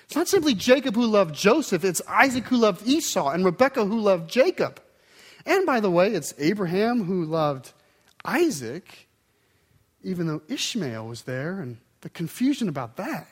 It's 0.05 0.17
not 0.17 0.29
simply 0.29 0.55
Jacob 0.55 0.95
who 0.95 1.07
loved 1.07 1.35
Joseph, 1.35 1.85
it's 1.85 2.01
Isaac 2.09 2.45
who 2.45 2.57
loved 2.57 2.87
Esau 2.87 3.31
and 3.31 3.45
Rebekah 3.45 3.85
who 3.85 4.01
loved 4.01 4.31
Jacob. 4.31 4.81
And 5.45 5.67
by 5.67 5.81
the 5.81 5.91
way, 5.91 6.13
it's 6.13 6.35
Abraham 6.39 7.05
who 7.05 7.25
loved 7.25 7.73
Isaac, 8.27 9.09
even 10.03 10.27
though 10.27 10.43
Ishmael 10.49 11.07
was 11.07 11.23
there, 11.23 11.61
and 11.61 11.79
the 12.03 12.11
confusion 12.11 12.69
about 12.69 12.97
that. 12.97 13.29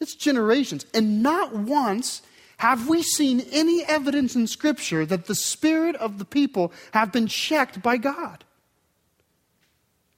It's 0.00 0.14
generations. 0.14 0.86
And 0.94 1.22
not 1.22 1.54
once 1.54 2.22
Have 2.60 2.90
we 2.90 3.02
seen 3.02 3.40
any 3.52 3.82
evidence 3.86 4.36
in 4.36 4.46
Scripture 4.46 5.06
that 5.06 5.24
the 5.24 5.34
spirit 5.34 5.96
of 5.96 6.18
the 6.18 6.26
people 6.26 6.74
have 6.92 7.10
been 7.10 7.26
checked 7.26 7.80
by 7.80 7.96
God? 7.96 8.44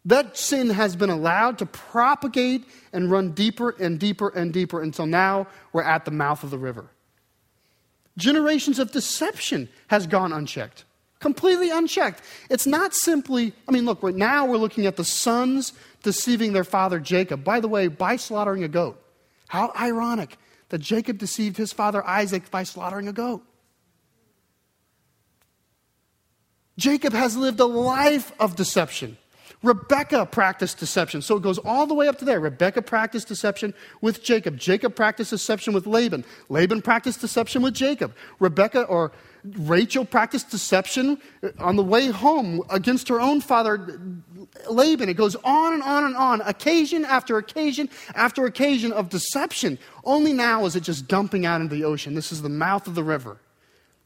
That 0.05 0.37
sin 0.37 0.71
has 0.71 0.97
been 0.97 1.09
allowed 1.09 1.59
to 1.59 1.67
propagate 1.67 2.65
and 2.93 3.13
run 3.13 3.31
deeper 3.31 3.71
and 3.79 3.97
deeper 3.97 4.29
and 4.29 4.53
deeper 4.53 4.83
until 4.83 5.07
now 5.07 5.47
we're 5.73 5.85
at 5.85 6.05
the 6.05 6.11
mouth 6.11 6.43
of 6.43 6.51
the 6.51 6.59
river. 6.59 6.87
Generations 8.19 8.81
of 8.81 8.91
deception 8.91 9.69
has 9.87 10.09
gone 10.09 10.33
unchecked, 10.33 10.85
completely 11.23 11.71
unchecked. 11.71 12.21
It's 12.51 12.67
not 12.67 12.93
simply, 12.93 13.55
I 13.67 13.73
mean, 13.73 13.87
look, 13.87 14.03
right 14.03 14.15
now 14.15 14.45
we're 14.45 14.59
looking 14.59 14.85
at 14.85 14.97
the 14.97 15.05
sons 15.05 15.73
deceiving 16.03 16.53
their 16.53 16.65
father 16.65 17.01
Jacob. 17.01 17.43
By 17.45 17.61
the 17.61 17.69
way, 17.69 17.89
by 17.89 18.17
slaughtering 18.17 18.65
a 18.65 18.69
goat. 18.69 19.03
How 19.49 19.73
ironic 19.79 20.37
that 20.69 20.79
Jacob 20.79 21.19
deceived 21.19 21.57
his 21.59 21.73
father 21.73 22.05
Isaac 22.07 22.51
by 22.51 22.63
slaughtering 22.63 23.07
a 23.07 23.13
goat. 23.13 23.43
Jacob 26.79 27.13
has 27.13 27.37
lived 27.37 27.61
a 27.61 27.67
life 27.67 28.33
of 28.41 28.57
deception. 28.57 29.19
Rebecca 29.63 30.27
practiced 30.27 30.79
deception. 30.79 31.23
So 31.23 31.37
it 31.37 31.43
goes 31.43 31.59
all 31.59 31.87
the 31.87 31.95
way 31.95 32.09
up 32.09 32.19
to 32.19 32.25
there. 32.25 32.41
Rebecca 32.41 32.83
practiced 32.83 33.29
deception 33.29 33.75
with 34.01 34.23
Jacob. 34.23 34.57
Jacob 34.57 34.97
practiced 34.97 35.31
deception 35.31 35.75
with 35.75 35.87
Laban. 35.87 36.25
Laban 36.49 36.83
practiced 36.83 37.21
deception 37.21 37.63
with 37.63 37.75
Jacob. 37.75 38.15
Rebecca 38.41 38.83
or 38.85 39.13
Rachel 39.45 40.05
practiced 40.05 40.51
deception 40.51 41.19
on 41.59 41.77
the 41.77 41.83
way 41.83 42.09
home 42.09 42.63
against 42.71 43.09
her 43.09 43.21
own 43.21 43.41
father, 43.41 44.01
Laban. 44.71 45.09
It 45.09 45.15
goes 45.15 45.35
on 45.37 45.75
and 45.75 45.83
on 45.83 46.05
and 46.05 46.17
on, 46.17 46.41
occasion 46.43 47.05
after 47.05 47.39
occasion 47.39 47.89
after 48.15 48.47
occasion 48.47 48.93
of 48.93 49.09
deception. 49.09 49.79
Only 50.05 50.33
now 50.33 50.65
is 50.65 50.77
it 50.77 50.85
just 50.85 51.09
dumping 51.09 51.45
out 51.45 51.61
into 51.61 51.75
the 51.75 51.85
ocean. 51.85 52.15
This 52.15 52.31
is 52.31 52.43
the 52.43 52.49
mouth 52.49 52.87
of 52.87 52.95
the 52.95 53.03
river. 53.03 53.39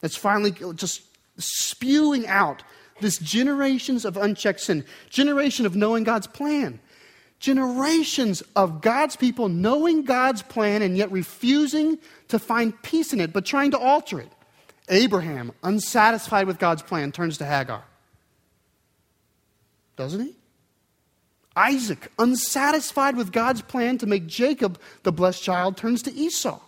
It's 0.01 0.15
finally 0.15 0.51
just 0.75 1.03
spewing 1.37 2.25
out 2.27 2.63
this 2.99 3.19
generations 3.19 4.05
of 4.05 4.17
unchecked 4.17 4.59
sin, 4.59 4.83
generation 5.09 5.67
of 5.67 5.75
knowing 5.75 6.03
God's 6.03 6.25
plan, 6.25 6.79
generations 7.39 8.41
of 8.55 8.81
God's 8.81 9.15
people 9.15 9.49
knowing 9.49 10.03
God's 10.03 10.41
plan 10.41 10.81
and 10.81 10.97
yet 10.97 11.11
refusing 11.11 11.99
to 12.29 12.39
find 12.39 12.81
peace 12.81 13.13
in 13.13 13.19
it, 13.19 13.33
but 13.33 13.45
trying 13.45 13.69
to 13.71 13.77
alter 13.77 14.19
it. 14.19 14.31
Abraham, 14.89 15.51
unsatisfied 15.63 16.47
with 16.47 16.59
God's 16.59 16.81
plan, 16.81 17.11
turns 17.11 17.37
to 17.39 17.45
Hagar. 17.45 17.83
Doesn't 19.95 20.21
he? 20.21 20.35
Isaac, 21.55 22.11
unsatisfied 22.19 23.17
with 23.17 23.31
God's 23.31 23.61
plan 23.63 23.97
to 23.97 24.05
make 24.05 24.27
Jacob 24.27 24.79
the 25.03 25.11
blessed 25.11 25.43
child, 25.43 25.75
turns 25.75 26.03
to 26.03 26.13
Esau. 26.13 26.59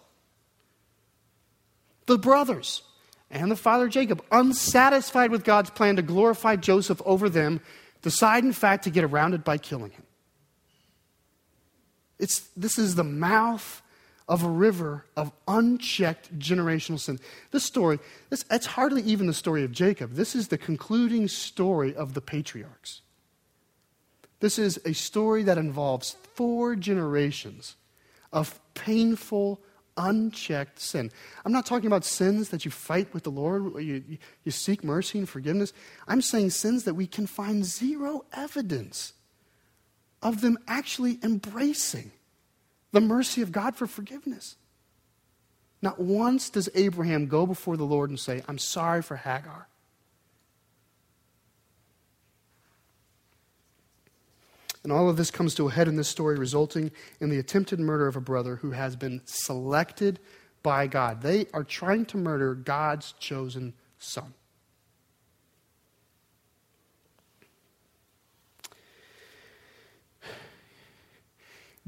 The 2.07 2.17
brothers, 2.17 2.81
and 3.29 3.51
the 3.51 3.55
father 3.55 3.87
Jacob, 3.87 4.23
unsatisfied 4.31 5.29
with 5.29 5.43
God's 5.43 5.69
plan 5.69 5.95
to 5.97 6.01
glorify 6.01 6.55
Joseph 6.55 7.01
over 7.05 7.29
them, 7.29 7.61
decide, 8.01 8.43
in 8.43 8.51
fact, 8.51 8.85
to 8.85 8.89
get 8.89 9.03
around 9.03 9.35
it 9.35 9.43
by 9.43 9.59
killing 9.59 9.91
him. 9.91 10.03
It's, 12.17 12.49
this 12.57 12.79
is 12.79 12.95
the 12.95 13.03
mouth 13.03 13.83
of 14.29 14.43
a 14.43 14.49
river 14.49 15.05
of 15.17 15.31
unchecked 15.47 16.37
generational 16.37 16.99
sin. 16.99 17.19
This 17.49 17.63
story, 17.63 17.99
this, 18.29 18.45
it's 18.51 18.67
hardly 18.67 19.01
even 19.01 19.25
the 19.25 19.33
story 19.33 19.63
of 19.63 19.71
Jacob. 19.71 20.13
This 20.13 20.35
is 20.35 20.47
the 20.47 20.57
concluding 20.57 21.27
story 21.27 21.95
of 21.95 22.13
the 22.13 22.21
patriarchs. 22.21 23.01
This 24.39 24.59
is 24.59 24.79
a 24.85 24.93
story 24.93 25.43
that 25.43 25.57
involves 25.57 26.15
four 26.35 26.75
generations 26.75 27.75
of 28.31 28.59
painful, 28.75 29.59
unchecked 29.97 30.79
sin. 30.79 31.11
I'm 31.43 31.51
not 31.51 31.65
talking 31.65 31.87
about 31.87 32.05
sins 32.05 32.49
that 32.49 32.63
you 32.63 32.71
fight 32.71 33.11
with 33.15 33.23
the 33.23 33.31
Lord, 33.31 33.83
you, 33.83 34.03
you 34.43 34.51
seek 34.51 34.83
mercy 34.83 35.17
and 35.17 35.27
forgiveness. 35.27 35.73
I'm 36.07 36.21
saying 36.21 36.51
sins 36.51 36.83
that 36.83 36.93
we 36.93 37.07
can 37.07 37.25
find 37.25 37.65
zero 37.65 38.25
evidence 38.31 39.13
of 40.21 40.41
them 40.41 40.59
actually 40.67 41.17
embracing 41.23 42.11
the 42.91 43.01
mercy 43.01 43.41
of 43.41 43.51
God 43.51 43.75
for 43.75 43.87
forgiveness. 43.87 44.55
Not 45.81 45.99
once 45.99 46.49
does 46.49 46.69
Abraham 46.75 47.27
go 47.27 47.45
before 47.45 47.77
the 47.77 47.85
Lord 47.85 48.09
and 48.09 48.19
say, 48.19 48.43
I'm 48.47 48.57
sorry 48.57 49.01
for 49.01 49.15
Hagar. 49.15 49.67
And 54.83 54.91
all 54.91 55.09
of 55.09 55.17
this 55.17 55.29
comes 55.29 55.55
to 55.55 55.67
a 55.67 55.71
head 55.71 55.87
in 55.87 55.95
this 55.97 56.07
story, 56.07 56.37
resulting 56.37 56.91
in 57.19 57.29
the 57.29 57.39
attempted 57.39 57.79
murder 57.79 58.07
of 58.07 58.15
a 58.15 58.21
brother 58.21 58.55
who 58.57 58.71
has 58.71 58.95
been 58.95 59.21
selected 59.25 60.19
by 60.63 60.87
God. 60.87 61.21
They 61.21 61.47
are 61.53 61.63
trying 61.63 62.05
to 62.07 62.17
murder 62.17 62.55
God's 62.55 63.13
chosen 63.13 63.73
son. 63.97 64.33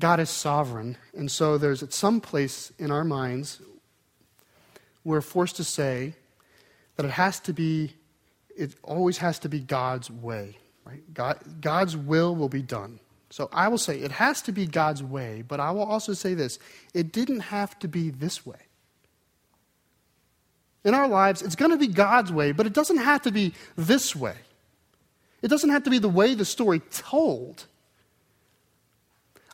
God 0.02 0.20
is 0.20 0.30
sovereign, 0.30 0.98
and 1.14 1.32
so 1.32 1.58
there's 1.58 1.84
at 1.84 1.94
some 1.94 2.20
place 2.20 2.74
in 2.78 2.92
our 2.92 3.04
minds 3.06 3.62
we're 5.04 5.22
forced 5.22 5.56
to 5.58 5.64
say 5.64 6.14
that 6.96 7.06
it 7.06 7.12
has 7.12 7.40
to 7.42 7.54
be, 7.54 7.94
it 8.56 8.76
always 8.84 9.18
has 9.20 9.40
to 9.40 9.50
be 9.50 9.60
God's 9.60 10.12
way. 10.12 10.58
Right? 10.86 11.02
God, 11.14 11.40
God's 11.62 11.96
will 11.96 12.36
will 12.36 12.50
be 12.50 12.62
done. 12.62 13.00
So 13.30 13.50
I 13.54 13.68
will 13.70 13.78
say 13.78 14.00
it 14.00 14.12
has 14.12 14.42
to 14.44 14.52
be 14.52 14.68
God's 14.68 15.02
way, 15.02 15.44
but 15.48 15.60
I 15.60 15.72
will 15.72 15.84
also 15.84 16.14
say 16.14 16.34
this 16.34 16.60
it 16.94 17.12
didn't 17.12 17.42
have 17.42 17.78
to 17.80 17.88
be 17.88 18.10
this 18.10 18.46
way. 18.46 18.58
In 20.84 20.96
our 20.96 21.08
lives, 21.08 21.42
it's 21.42 21.56
going 21.56 21.72
to 21.72 21.78
be 21.78 21.88
God's 21.88 22.32
way, 22.32 22.52
but 22.52 22.66
it 22.66 22.74
doesn't 22.74 22.98
have 22.98 23.22
to 23.22 23.32
be 23.32 23.54
this 23.76 24.16
way. 24.16 24.36
It 25.42 25.48
doesn't 25.48 25.70
have 25.70 25.84
to 25.84 25.90
be 25.90 26.00
the 26.00 26.10
way 26.10 26.34
the 26.34 26.46
story 26.46 26.80
told. 26.92 27.66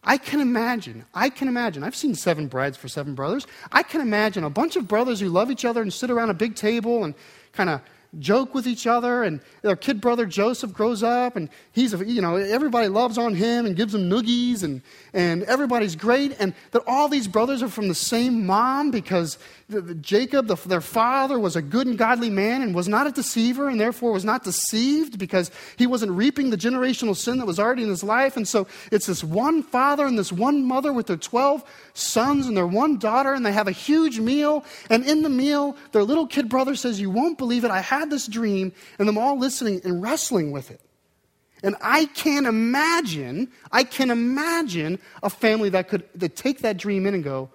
I 0.08 0.17
can 0.17 0.39
imagine, 0.39 1.04
I 1.13 1.30
can 1.30 1.50
imagine, 1.50 1.84
I've 1.84 1.96
seen 1.96 2.15
Seven 2.15 2.48
Brides 2.48 2.78
for 2.78 2.88
Seven 2.88 3.13
Brothers. 3.13 3.46
I 3.74 3.84
can 3.84 4.00
imagine 4.00 4.46
a 4.46 4.50
bunch 4.50 4.78
of 4.78 4.88
brothers 4.88 5.20
who 5.20 5.28
love 5.28 5.52
each 5.52 5.65
other 5.65 5.82
and 5.82 5.93
sit 5.93 6.10
around 6.10 6.30
a 6.30 6.34
big 6.34 6.56
table 6.56 7.04
and 7.04 7.13
kind 7.52 7.70
of 7.70 7.82
joke 8.19 8.53
with 8.53 8.67
each 8.67 8.88
other, 8.88 9.23
and 9.23 9.41
their 9.62 9.75
kid 9.75 10.01
brother 10.01 10.25
Joseph 10.25 10.73
grows 10.73 11.03
up, 11.03 11.36
and 11.36 11.49
he's, 11.71 11.93
a, 11.93 12.06
you 12.06 12.21
know, 12.21 12.36
everybody 12.36 12.88
loves 12.88 13.17
on 13.17 13.36
him 13.36 13.65
and 13.65 13.75
gives 13.75 13.93
him 13.93 14.10
noogies, 14.10 14.63
and, 14.63 14.82
and 15.13 15.43
everybody's 15.43 15.95
great, 15.95 16.36
and 16.39 16.53
that 16.71 16.84
all 16.88 17.08
these 17.08 17.27
brothers 17.27 17.63
are 17.63 17.69
from 17.69 17.88
the 17.88 17.95
same 17.95 18.45
mom 18.45 18.91
because 18.91 19.38
the, 19.69 19.82
the 19.82 19.95
Jacob, 19.95 20.47
the, 20.47 20.56
their 20.56 20.82
father, 20.82 21.38
was 21.38 21.56
a 21.56 21.62
good 21.62 21.88
and 21.88 21.97
godly 21.97 22.30
man 22.30 22.62
and 22.62 22.73
was 22.73 22.88
not 22.88 23.08
a 23.08 23.12
deceiver 23.12 23.67
and 23.67 23.80
therefore 23.80 24.12
was 24.12 24.23
not 24.23 24.43
deceived 24.43 25.19
because 25.19 25.51
he 25.77 25.86
wasn't 25.88 26.12
reaping 26.12 26.49
the 26.49 26.58
generational 26.58 27.15
sin 27.15 27.38
that 27.39 27.45
was 27.45 27.60
already 27.60 27.84
in 27.84 27.89
his 27.89 28.03
life. 28.03 28.38
And 28.38 28.47
so 28.47 28.67
it's 28.91 29.08
this 29.08 29.23
one 29.23 29.62
father 29.63 30.06
and 30.06 30.17
this 30.17 30.32
one 30.32 30.63
mother 30.63 30.93
with 30.93 31.08
their 31.08 31.17
12 31.17 31.63
sons 31.93 32.47
and 32.47 32.56
their 32.56 32.67
one 32.67 32.97
daughter, 32.97 33.34
and 33.34 33.45
they 33.45 33.51
have 33.51 33.67
a 33.67 33.71
huge 33.71 34.19
meal. 34.19 34.63
And 34.89 35.06
in 35.06 35.21
the 35.21 35.30
meal, 35.30 35.75
their 35.91 36.03
little 36.03 36.27
kid 36.27 36.47
brother 36.49 36.75
says, 36.75 36.99
You 36.99 37.10
won't 37.10 37.38
believe 37.38 37.65
it. 37.65 37.71
I 37.71 37.82
had 37.82 38.07
this 38.10 38.28
dream, 38.28 38.74
and 39.00 39.08
them 39.08 39.17
all 39.17 39.38
listening 39.38 39.82
and 39.84 40.02
wrestling 40.02 40.52
with 40.52 40.72
it. 40.72 40.82
And 41.63 41.76
I 41.82 42.06
can't 42.06 42.46
imagine, 42.46 43.50
I 43.72 43.84
can 43.84 44.12
imagine 44.12 45.00
a 45.24 45.30
family 45.30 45.70
that 45.70 45.88
could 45.88 46.04
that 46.15 46.36
take 46.36 46.60
that 46.60 46.78
dream 46.78 47.06
in 47.06 47.13
and 47.13 47.24
go, 47.24 47.50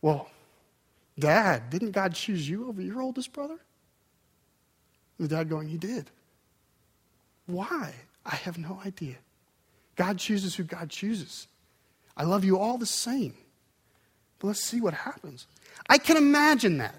well, 0.00 0.28
Dad, 1.18 1.70
didn't 1.70 1.90
God 1.90 2.14
choose 2.14 2.48
you 2.48 2.68
over 2.68 2.80
your 2.80 3.02
oldest 3.02 3.32
brother? 3.32 3.58
the 5.18 5.28
dad 5.28 5.48
going, 5.48 5.68
He 5.68 5.78
did. 5.78 6.10
Why? 7.46 7.94
I 8.24 8.36
have 8.36 8.58
no 8.58 8.80
idea. 8.84 9.16
God 9.96 10.18
chooses 10.18 10.54
who 10.54 10.64
God 10.64 10.90
chooses. 10.90 11.46
I 12.16 12.24
love 12.24 12.44
you 12.44 12.58
all 12.58 12.78
the 12.78 12.86
same. 12.86 13.34
But 14.38 14.48
let's 14.48 14.62
see 14.62 14.80
what 14.80 14.94
happens. 14.94 15.46
I 15.88 15.98
can 15.98 16.16
imagine 16.16 16.78
that. 16.78 16.96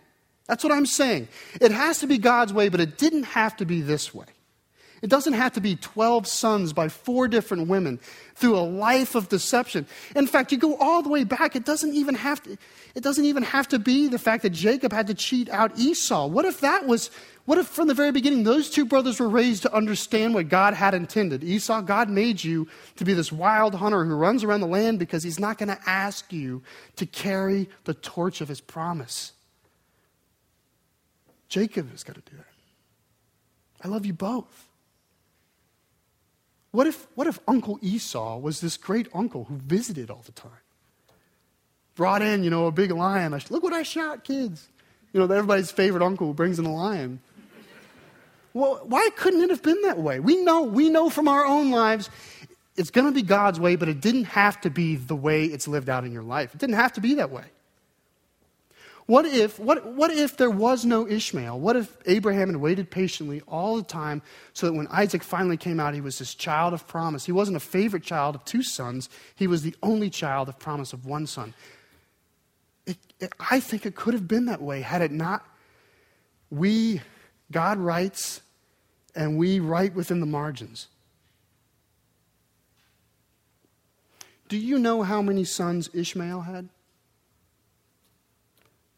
That's 0.47 0.63
what 0.63 0.73
I'm 0.73 0.86
saying. 0.86 1.29
It 1.62 1.71
has 1.71 1.99
to 1.99 2.08
be 2.08 2.17
God's 2.17 2.53
way, 2.53 2.70
but 2.70 2.80
it 2.80 2.97
didn't 2.97 3.24
have 3.24 3.55
to 3.57 3.65
be 3.65 3.82
this 3.82 4.13
way. 4.13 4.26
It 5.03 5.09
doesn't 5.09 5.34
have 5.34 5.51
to 5.53 5.61
be 5.61 5.76
12 5.76 6.26
sons 6.28 6.72
by 6.72 6.88
four 6.88 7.28
different 7.28 7.67
women 7.67 7.99
through 8.36 8.57
a 8.57 8.63
life 8.63 9.15
of 9.15 9.28
deception. 9.28 9.86
In 10.15 10.28
fact, 10.28 10.53
you 10.53 10.57
go 10.57 10.78
all 10.78 11.01
the 11.01 11.09
way 11.09 11.26
back, 11.26 11.57
it 11.57 11.65
doesn't 11.65 11.93
even 11.93 12.15
have 12.15 12.41
to, 12.43 12.57
it 12.95 13.03
doesn't 13.03 13.26
even 13.26 13.43
have 13.43 13.67
to 13.67 13.80
be 13.80 14.07
the 14.07 14.17
fact 14.17 14.43
that 14.43 14.51
Jacob 14.51 14.93
had 14.93 15.07
to 15.07 15.13
cheat 15.13 15.49
out 15.49 15.78
Esau. 15.78 16.28
What 16.28 16.45
if 16.45 16.61
that 16.61 16.88
was, 16.88 17.11
what 17.43 17.57
if 17.57 17.67
from 17.67 17.89
the 17.89 17.93
very 17.93 18.13
beginning 18.13 18.43
those 18.43 18.70
two 18.70 18.86
brothers 18.86 19.20
were 19.20 19.28
raised 19.28 19.63
to 19.63 19.74
understand 19.74 20.36
what 20.36 20.47
God 20.47 20.74
had 20.74 20.93
intended? 20.93 21.43
Esau, 21.43 21.82
God 21.82 22.09
made 22.09 22.41
you 22.41 22.70
to 22.95 23.03
be 23.03 23.13
this 23.13 23.30
wild 23.30 23.76
hunter 23.76 24.05
who 24.05 24.15
runs 24.15 24.41
around 24.45 24.61
the 24.61 24.67
land 24.67 24.99
because 24.99 25.22
he's 25.22 25.39
not 25.39 25.57
going 25.57 25.67
to 25.67 25.80
ask 25.86 26.32
you 26.32 26.63
to 26.95 27.05
carry 27.05 27.67
the 27.84 27.93
torch 27.93 28.39
of 28.39 28.47
his 28.47 28.61
promise. 28.61 29.34
Jacob 31.49 31.91
has 31.91 32.03
got 32.03 32.15
to 32.15 32.21
do 32.21 32.37
that. 32.37 32.45
I 33.83 33.87
love 33.87 34.05
you 34.05 34.13
both. 34.13 34.67
What 36.71 36.87
if, 36.87 37.07
what 37.15 37.27
if 37.27 37.39
Uncle 37.47 37.77
Esau 37.81 38.37
was 38.39 38.61
this 38.61 38.77
great 38.77 39.07
uncle 39.13 39.43
who 39.45 39.57
visited 39.57 40.09
all 40.09 40.23
the 40.25 40.31
time? 40.31 40.51
brought 41.95 42.21
in, 42.21 42.43
you 42.43 42.49
know, 42.49 42.67
a 42.67 42.71
big 42.71 42.91
lion. 42.91 43.33
I, 43.33 43.41
Look 43.49 43.63
what 43.63 43.73
I 43.73 43.83
shot, 43.83 44.23
kids. 44.23 44.67
You 45.11 45.19
know, 45.19 45.33
everybody's 45.33 45.71
favorite 45.71 46.03
uncle 46.03 46.27
who 46.27 46.33
brings 46.33 46.59
in 46.59 46.65
a 46.65 46.73
lion. 46.73 47.19
Well, 48.53 48.81
why 48.83 49.09
couldn't 49.15 49.41
it 49.41 49.49
have 49.49 49.63
been 49.63 49.81
that 49.83 49.97
way? 49.97 50.19
We 50.19 50.43
know, 50.43 50.63
we 50.63 50.89
know 50.89 51.09
from 51.09 51.27
our 51.27 51.45
own 51.45 51.71
lives 51.71 52.09
it's 52.75 52.89
going 52.89 53.05
to 53.05 53.13
be 53.13 53.21
God's 53.21 53.59
way, 53.59 53.75
but 53.75 53.89
it 53.89 54.01
didn't 54.01 54.25
have 54.25 54.59
to 54.61 54.69
be 54.69 54.95
the 54.95 55.15
way 55.15 55.45
it's 55.45 55.67
lived 55.67 55.89
out 55.89 56.05
in 56.05 56.11
your 56.11 56.23
life. 56.23 56.53
It 56.55 56.59
didn't 56.59 56.75
have 56.75 56.93
to 56.93 57.01
be 57.01 57.15
that 57.15 57.29
way. 57.29 57.45
What 59.06 59.26
if, 59.26 59.60
what, 59.60 59.86
what 59.86 60.12
if 60.12 60.38
there 60.38 60.49
was 60.49 60.86
no 60.86 61.06
Ishmael? 61.08 61.60
What 61.60 61.76
if 61.76 61.95
Abraham 62.06 62.47
had 62.47 62.58
waited 62.58 62.89
patiently 62.89 63.41
all 63.47 63.76
the 63.76 63.84
time 63.84 64.22
so 64.54 64.68
that 64.68 64.74
when 64.74 64.88
Isaac 64.88 65.24
finally 65.24 65.58
came 65.58 65.80
out, 65.80 65.93
he 65.93 65.99
was 65.99 66.20
this 66.20 66.34
child 66.34 66.74
of 66.74 66.88
promise? 66.88 67.26
He 67.26 67.34
wasn't 67.34 67.58
a 67.58 67.62
favorite 67.62 68.04
child 68.04 68.36
of 68.36 68.45
two 68.45 68.64
sons, 68.64 69.10
he 69.36 69.45
was 69.45 69.62
the 69.62 69.76
only 69.84 70.10
child 70.10 70.47
of 70.47 70.58
promise 70.58 70.93
of 70.93 71.06
one 71.06 71.28
son. 71.28 71.54
It, 72.86 72.97
it, 73.20 73.34
I 73.39 73.60
think 73.60 73.86
it 73.86 73.95
could 73.95 74.14
have 74.14 74.28
been 74.28 74.45
that 74.45 74.62
way 74.62 74.82
had 74.82 75.01
it 75.01 75.12
not. 75.12 75.45
We, 76.49 77.01
God 77.51 77.80
writes, 77.80 78.41
and 79.16 79.38
we 79.38 79.60
write 79.60 79.95
within 79.95 80.22
the 80.22 80.26
margins. 80.26 80.88
Do 84.47 84.58
you 84.58 84.78
know 84.78 85.04
how 85.04 85.22
many 85.22 85.43
sons 85.43 85.89
Ishmael 85.93 86.41
had? 86.41 86.70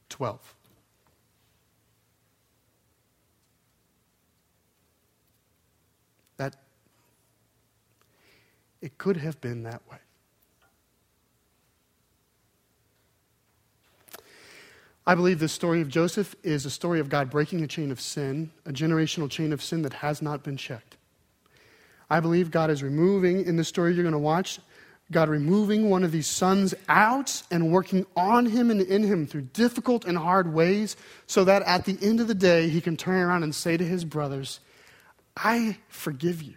12. 0.10 0.56
That 6.38 6.56
it 8.82 8.97
could 8.97 9.18
have 9.18 9.39
been 9.41 9.64
that 9.64 9.82
way. 9.89 9.97
I 15.08 15.14
believe 15.14 15.39
the 15.39 15.47
story 15.47 15.82
of 15.82 15.88
Joseph 15.88 16.36
is 16.41 16.66
a 16.66 16.70
story 16.70 16.99
of 16.99 17.10
God 17.10 17.30
breaking 17.30 17.62
a 17.64 17.68
chain 17.68 17.91
of 17.91 18.01
sin, 18.01 18.49
a 18.66 18.72
generational 18.72 19.30
chain 19.30 19.53
of 19.53 19.62
sin 19.62 19.84
that 19.84 19.93
has 19.93 20.22
not 20.22 20.43
been 20.43 20.58
checked. 20.58 20.97
I 22.10 22.20
believe 22.20 22.49
God 22.49 22.72
is 22.72 22.82
removing, 22.82 23.45
in 23.45 23.56
the 23.56 23.64
story 23.64 23.93
you're 23.93 24.03
going 24.03 24.14
to 24.14 24.20
watch, 24.20 24.60
God 25.12 25.30
removing 25.30 25.89
one 25.89 26.03
of 26.03 26.12
these 26.12 26.28
sons 26.28 26.74
out 26.89 27.43
and 27.51 27.72
working 27.72 28.06
on 28.16 28.47
him 28.47 28.72
and 28.72 28.82
in 28.82 29.03
him 29.03 29.28
through 29.28 29.41
difficult 29.53 30.03
and 30.06 30.18
hard 30.18 30.51
ways 30.51 30.97
so 31.28 31.43
that 31.43 31.62
at 31.64 31.86
the 31.86 31.97
end 32.01 32.20
of 32.20 32.28
the 32.28 32.36
day 32.36 32.70
he 32.70 32.82
can 32.82 32.97
turn 32.97 33.22
around 33.22 33.43
and 33.43 33.53
say 33.53 33.78
to 33.78 33.86
his 33.86 34.03
brothers, 34.03 34.60
I 35.38 35.78
forgive 35.89 36.41
you. 36.41 36.56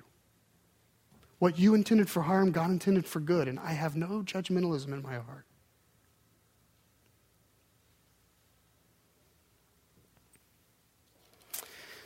What 1.39 1.59
you 1.59 1.75
intended 1.75 2.09
for 2.09 2.23
harm, 2.23 2.51
God 2.51 2.71
intended 2.71 3.07
for 3.07 3.21
good, 3.21 3.49
and 3.49 3.61
I 3.61 3.73
have 3.73 3.95
no 3.95 4.23
judgmentalism 4.25 4.93
in 4.93 5.03
my 5.03 5.15
heart. 5.15 5.45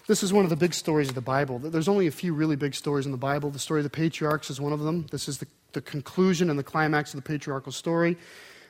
This 0.07 0.23
is 0.23 0.33
one 0.33 0.45
of 0.45 0.51
the 0.51 0.57
big 0.57 0.75
stories 0.75 1.09
of 1.09 1.15
the 1.15 1.21
Bible. 1.21 1.59
There's 1.59 1.89
only 1.89 2.07
a 2.07 2.11
few 2.11 2.35
really 2.35 2.57
big 2.57 2.75
stories 2.75 3.07
in 3.07 3.13
the 3.13 3.19
Bible. 3.19 3.51
The 3.51 3.59
story 3.59 3.81
of 3.81 3.85
the 3.85 3.91
patriarchs 3.91 4.51
is 4.51 4.61
one 4.61 4.73
of 4.73 4.81
them. 4.81 5.07
This 5.11 5.29
is 5.29 5.39
the, 5.39 5.47
the 5.73 5.81
conclusion 5.81 6.51
and 6.51 6.59
the 6.59 6.65
climax 6.65 7.15
of 7.15 7.23
the 7.23 7.29
patriarchal 7.29 7.73
story. 7.73 8.17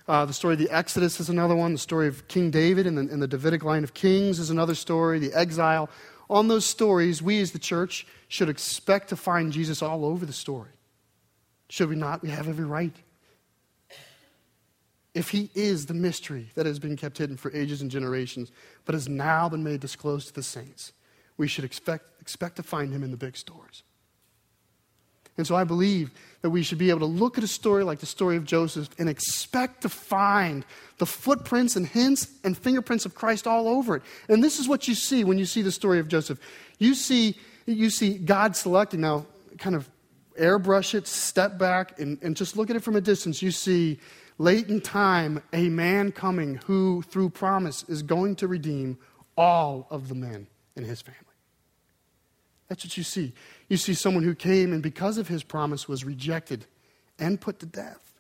Uh, 0.09 0.25
the 0.25 0.33
story 0.33 0.55
of 0.55 0.59
the 0.59 0.71
Exodus 0.71 1.21
is 1.21 1.29
another 1.29 1.55
one. 1.55 1.73
The 1.73 1.79
story 1.79 2.09
of 2.09 2.27
King 2.29 2.51
David 2.51 2.87
and 2.87 2.99
the, 2.99 3.03
and 3.03 3.23
the 3.23 3.29
Davidic 3.29 3.63
line 3.63 3.85
of 3.85 3.95
kings 3.95 4.39
is 4.39 4.51
another 4.51 4.75
story. 4.75 5.19
The 5.19 5.33
exile. 5.33 5.89
On 6.29 6.49
those 6.49 6.65
stories, 6.65 7.23
we 7.23 7.41
as 7.41 7.53
the 7.53 7.59
church 7.59 8.07
should 8.29 8.49
expect 8.49 9.09
to 9.11 9.17
find 9.17 9.53
Jesus 9.53 9.83
all 9.83 10.05
over 10.05 10.27
the 10.27 10.33
story. 10.33 10.71
Should 11.69 11.89
we 11.89 11.97
not? 11.97 12.23
We 12.23 12.31
have 12.31 12.49
every 12.49 12.65
right. 12.65 12.95
If 15.15 15.29
he 15.29 15.51
is 15.55 15.87
the 15.87 15.95
mystery 15.95 16.51
that 16.55 16.65
has 16.65 16.79
been 16.79 16.97
kept 16.97 17.19
hidden 17.19 17.37
for 17.37 17.55
ages 17.55 17.83
and 17.83 17.91
generations, 17.91 18.51
but 18.85 18.95
has 18.95 19.09
now 19.09 19.49
been 19.49 19.63
made 19.63 19.81
disclosed 19.81 20.29
to 20.29 20.35
the 20.35 20.43
saints 20.43 20.93
we 21.37 21.49
should 21.49 21.65
expect, 21.65 22.05
expect 22.21 22.57
to 22.57 22.63
find 22.63 22.93
him 22.93 23.03
in 23.03 23.11
the 23.11 23.17
big 23.17 23.37
stories. 23.37 23.83
And 25.39 25.47
so 25.47 25.57
I 25.57 25.65
believe 25.65 26.11
that 26.43 26.51
we 26.51 26.63
should 26.63 26.79
be 26.79 26.91
able 26.91 27.01
to 27.01 27.07
look 27.07 27.39
at 27.39 27.45
a 27.45 27.49
story 27.49 27.85
like 27.85 28.01
the 28.01 28.07
story 28.07 28.37
of 28.37 28.45
Joseph 28.45 28.89
and 28.99 29.09
expect 29.09 29.83
to 29.83 29.89
find 29.89 30.65
the 30.99 31.07
footprints 31.07 31.77
and 31.77 31.87
hints 31.87 32.29
and 32.45 32.57
fingerprints 32.57 33.07
of 33.07 33.15
Christ 33.15 33.47
all 33.47 33.69
over 33.69 33.97
it. 33.97 34.03
And 34.29 34.45
this 34.45 34.59
is 34.59 34.69
what 34.69 34.89
you 34.89 34.95
see 34.95 35.25
when 35.25 35.39
you 35.39 35.47
see 35.47 35.63
the 35.63 35.73
story 35.73 36.01
of 36.01 36.09
Joseph. 36.09 36.39
You 36.79 36.95
see, 36.95 37.37
you 37.67 37.91
see 37.91 38.19
God 38.19 38.57
selecting, 38.57 39.01
now 39.01 39.27
kind 39.59 39.75
of 39.75 39.89
airbrush 40.39 40.95
it, 40.95 41.07
step 41.07 41.59
back, 41.59 41.99
and, 41.99 42.19
and 42.23 42.37
just 42.37 42.57
look 42.57 42.71
at 42.71 42.77
it 42.77 42.83
from 42.83 42.97
a 42.97 43.01
distance. 43.01 43.43
You 43.43 43.51
see 43.51 43.99
late 44.39 44.69
in 44.69 44.81
time 44.81 45.43
a 45.53 45.69
man 45.69 46.13
coming 46.13 46.57
who, 46.67 47.03
through 47.03 47.31
promise, 47.31 47.85
is 47.85 48.03
going 48.03 48.37
to 48.37 48.49
redeem 48.49 48.99
all 49.37 49.87
of 49.91 50.09
the 50.09 50.15
men 50.15 50.47
in 50.77 50.85
his 50.85 51.01
family. 51.01 51.32
That's 52.73 52.87
what 52.87 52.97
you 52.97 53.03
see. 53.03 53.35
You 53.69 53.77
see 53.77 53.93
someone 53.93 54.25
who 54.25 54.35
came 54.35 54.73
and 54.73 54.83
because 54.83 55.19
of 55.19 55.29
his 55.29 55.43
promise 55.43 55.87
was 55.87 56.07
rejected 56.07 56.65
and 57.19 57.39
put 57.39 57.59
to 57.59 57.67
death. 57.67 58.19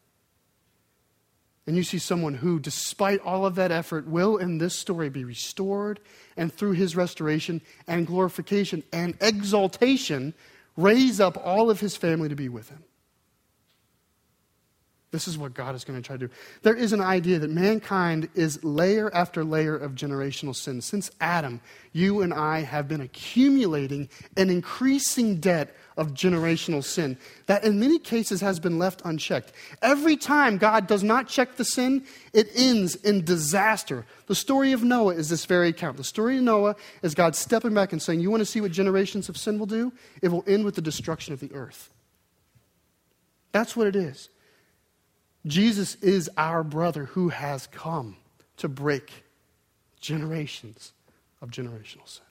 And 1.66 1.74
you 1.74 1.82
see 1.82 1.96
someone 1.96 2.34
who, 2.34 2.60
despite 2.60 3.20
all 3.20 3.46
of 3.46 3.54
that 3.54 3.72
effort, 3.72 4.06
will 4.06 4.36
in 4.36 4.58
this 4.58 4.74
story 4.74 5.08
be 5.08 5.24
restored, 5.24 6.00
and 6.36 6.52
through 6.52 6.72
his 6.72 6.94
restoration 6.94 7.62
and 7.86 8.06
glorification 8.06 8.82
and 8.92 9.16
exaltation, 9.22 10.34
raise 10.76 11.18
up 11.18 11.38
all 11.42 11.70
of 11.70 11.80
his 11.80 11.96
family 11.96 12.28
to 12.28 12.36
be 12.36 12.50
with 12.50 12.68
him. 12.68 12.84
This 15.12 15.28
is 15.28 15.36
what 15.36 15.52
God 15.52 15.74
is 15.74 15.84
going 15.84 16.00
to 16.00 16.04
try 16.04 16.16
to 16.16 16.26
do. 16.26 16.32
There 16.62 16.74
is 16.74 16.94
an 16.94 17.02
idea 17.02 17.38
that 17.38 17.50
mankind 17.50 18.30
is 18.34 18.64
layer 18.64 19.14
after 19.14 19.44
layer 19.44 19.76
of 19.76 19.92
generational 19.92 20.56
sin. 20.56 20.80
Since 20.80 21.10
Adam, 21.20 21.60
you 21.92 22.22
and 22.22 22.32
I 22.32 22.60
have 22.60 22.88
been 22.88 23.02
accumulating 23.02 24.08
an 24.38 24.48
increasing 24.48 25.38
debt 25.38 25.76
of 25.98 26.14
generational 26.14 26.82
sin 26.82 27.18
that 27.44 27.62
in 27.62 27.78
many 27.78 27.98
cases 27.98 28.40
has 28.40 28.58
been 28.58 28.78
left 28.78 29.02
unchecked. 29.04 29.52
Every 29.82 30.16
time 30.16 30.56
God 30.56 30.86
does 30.86 31.02
not 31.02 31.28
check 31.28 31.56
the 31.56 31.64
sin, 31.66 32.06
it 32.32 32.48
ends 32.54 32.94
in 32.94 33.22
disaster. 33.22 34.06
The 34.28 34.34
story 34.34 34.72
of 34.72 34.82
Noah 34.82 35.14
is 35.14 35.28
this 35.28 35.44
very 35.44 35.68
account. 35.68 35.98
The 35.98 36.04
story 36.04 36.38
of 36.38 36.42
Noah 36.44 36.74
is 37.02 37.14
God 37.14 37.36
stepping 37.36 37.74
back 37.74 37.92
and 37.92 38.00
saying, 38.00 38.20
You 38.20 38.30
want 38.30 38.40
to 38.40 38.46
see 38.46 38.62
what 38.62 38.72
generations 38.72 39.28
of 39.28 39.36
sin 39.36 39.58
will 39.58 39.66
do? 39.66 39.92
It 40.22 40.28
will 40.28 40.44
end 40.46 40.64
with 40.64 40.74
the 40.74 40.80
destruction 40.80 41.34
of 41.34 41.40
the 41.40 41.52
earth. 41.52 41.90
That's 43.52 43.76
what 43.76 43.86
it 43.86 43.94
is. 43.94 44.30
Jesus 45.46 45.96
is 45.96 46.30
our 46.36 46.62
brother 46.62 47.06
who 47.06 47.30
has 47.30 47.66
come 47.66 48.16
to 48.58 48.68
break 48.68 49.24
generations 50.00 50.92
of 51.40 51.50
generational 51.50 52.06
sin. 52.06 52.24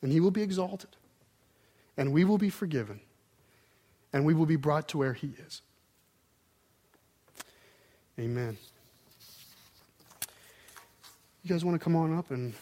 And 0.00 0.12
he 0.12 0.20
will 0.20 0.30
be 0.30 0.42
exalted, 0.42 0.90
and 1.96 2.12
we 2.12 2.24
will 2.24 2.38
be 2.38 2.50
forgiven, 2.50 3.00
and 4.12 4.24
we 4.24 4.32
will 4.32 4.46
be 4.46 4.56
brought 4.56 4.88
to 4.88 4.98
where 4.98 5.12
he 5.12 5.32
is. 5.46 5.60
Amen. 8.18 8.56
You 11.42 11.50
guys 11.50 11.64
want 11.64 11.74
to 11.74 11.82
come 11.82 11.96
on 11.96 12.16
up 12.16 12.30
and 12.30 12.52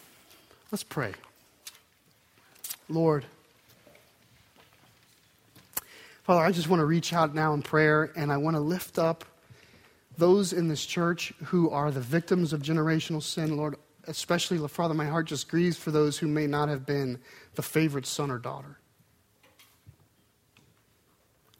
let's 0.71 0.85
pray. 0.85 1.13
Lord, 2.89 3.25
Father, 6.27 6.45
I 6.45 6.51
just 6.51 6.69
want 6.69 6.81
to 6.81 6.87
reach 6.87 7.13
out 7.13 7.37
now 7.37 7.55
in 7.55 7.63
prayer 7.63 8.11
and 8.17 8.33
I 8.33 8.37
want 8.37 8.57
to 8.57 8.61
lift 8.61 8.99
up 8.99 9.25
those 10.19 10.53
in 10.53 10.67
this 10.67 10.85
church 10.85 11.33
who 11.45 11.71
are 11.71 11.93
the 11.93 12.01
victims 12.01 12.53
of 12.53 12.63
generational 12.63 13.23
sin. 13.23 13.57
Lord, 13.57 13.77
especially, 14.09 14.59
Father, 14.67 14.93
my 14.93 15.05
heart 15.05 15.27
just 15.27 15.49
grieves 15.49 15.77
for 15.77 15.93
those 15.93 16.19
who 16.19 16.27
may 16.27 16.49
not 16.49 16.69
have 16.69 16.85
been 16.85 17.21
the 17.55 17.63
favorite 17.63 18.07
son 18.07 18.33
or 18.33 18.39
daughter. 18.39 18.81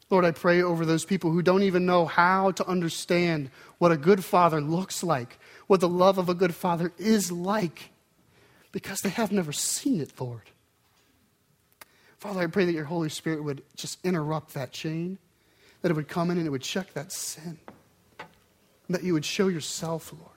Lord, 0.09 0.25
I 0.25 0.31
pray 0.31 0.61
over 0.61 0.85
those 0.85 1.05
people 1.05 1.31
who 1.31 1.41
don't 1.41 1.63
even 1.63 1.85
know 1.85 2.05
how 2.05 2.51
to 2.51 2.67
understand 2.67 3.49
what 3.77 3.93
a 3.93 3.97
good 3.97 4.21
father 4.21 4.59
looks 4.59 5.01
like, 5.01 5.39
what 5.67 5.79
the 5.79 5.87
love 5.87 6.17
of 6.17 6.27
a 6.27 6.33
good 6.33 6.53
father 6.53 6.91
is 6.97 7.31
like, 7.31 7.91
because 8.73 8.99
they 8.99 9.11
have 9.11 9.31
never 9.31 9.53
seen 9.53 10.01
it, 10.01 10.11
Lord. 10.19 10.41
Father, 12.19 12.41
I 12.41 12.47
pray 12.47 12.65
that 12.65 12.73
your 12.73 12.85
Holy 12.85 13.09
Spirit 13.09 13.43
would 13.43 13.61
just 13.75 13.99
interrupt 14.03 14.53
that 14.53 14.71
chain, 14.71 15.17
that 15.81 15.91
it 15.91 15.93
would 15.93 16.07
come 16.07 16.31
in 16.31 16.37
and 16.37 16.47
it 16.47 16.49
would 16.49 16.63
check 16.63 16.93
that 16.93 17.11
sin, 17.11 17.59
that 18.89 19.03
you 19.03 19.13
would 19.13 19.25
show 19.25 19.47
yourself, 19.47 20.11
Lord. 20.11 20.31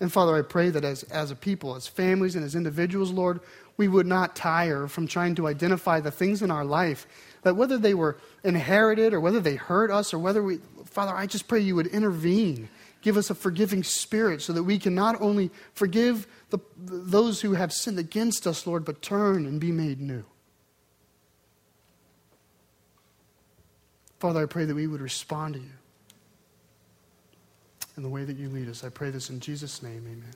And 0.00 0.12
Father, 0.12 0.34
I 0.34 0.42
pray 0.42 0.70
that 0.70 0.84
as, 0.84 1.04
as 1.04 1.30
a 1.30 1.36
people, 1.36 1.76
as 1.76 1.86
families, 1.86 2.34
and 2.34 2.44
as 2.44 2.56
individuals, 2.56 3.12
Lord, 3.12 3.40
we 3.76 3.88
would 3.88 4.06
not 4.06 4.34
tire 4.34 4.88
from 4.88 5.06
trying 5.06 5.34
to 5.36 5.46
identify 5.46 6.00
the 6.00 6.10
things 6.10 6.42
in 6.42 6.50
our 6.50 6.64
life 6.64 7.06
that 7.42 7.56
whether 7.56 7.78
they 7.78 7.94
were 7.94 8.18
inherited 8.42 9.12
or 9.12 9.20
whether 9.20 9.40
they 9.40 9.54
hurt 9.54 9.90
us 9.90 10.12
or 10.12 10.18
whether 10.18 10.42
we, 10.42 10.58
Father, 10.84 11.12
I 11.12 11.26
just 11.26 11.46
pray 11.46 11.60
you 11.60 11.76
would 11.76 11.86
intervene. 11.88 12.68
Give 13.04 13.18
us 13.18 13.28
a 13.28 13.34
forgiving 13.34 13.84
spirit 13.84 14.40
so 14.40 14.54
that 14.54 14.62
we 14.62 14.78
can 14.78 14.94
not 14.94 15.20
only 15.20 15.50
forgive 15.74 16.26
the, 16.48 16.58
those 16.78 17.42
who 17.42 17.52
have 17.52 17.70
sinned 17.70 17.98
against 17.98 18.46
us, 18.46 18.66
Lord, 18.66 18.82
but 18.82 19.02
turn 19.02 19.44
and 19.44 19.60
be 19.60 19.70
made 19.72 20.00
new. 20.00 20.24
Father, 24.18 24.42
I 24.42 24.46
pray 24.46 24.64
that 24.64 24.74
we 24.74 24.86
would 24.86 25.02
respond 25.02 25.52
to 25.52 25.60
you 25.60 25.66
in 27.98 28.02
the 28.02 28.08
way 28.08 28.24
that 28.24 28.38
you 28.38 28.48
lead 28.48 28.70
us. 28.70 28.82
I 28.82 28.88
pray 28.88 29.10
this 29.10 29.28
in 29.28 29.38
Jesus' 29.38 29.82
name. 29.82 30.06
Amen. 30.10 30.34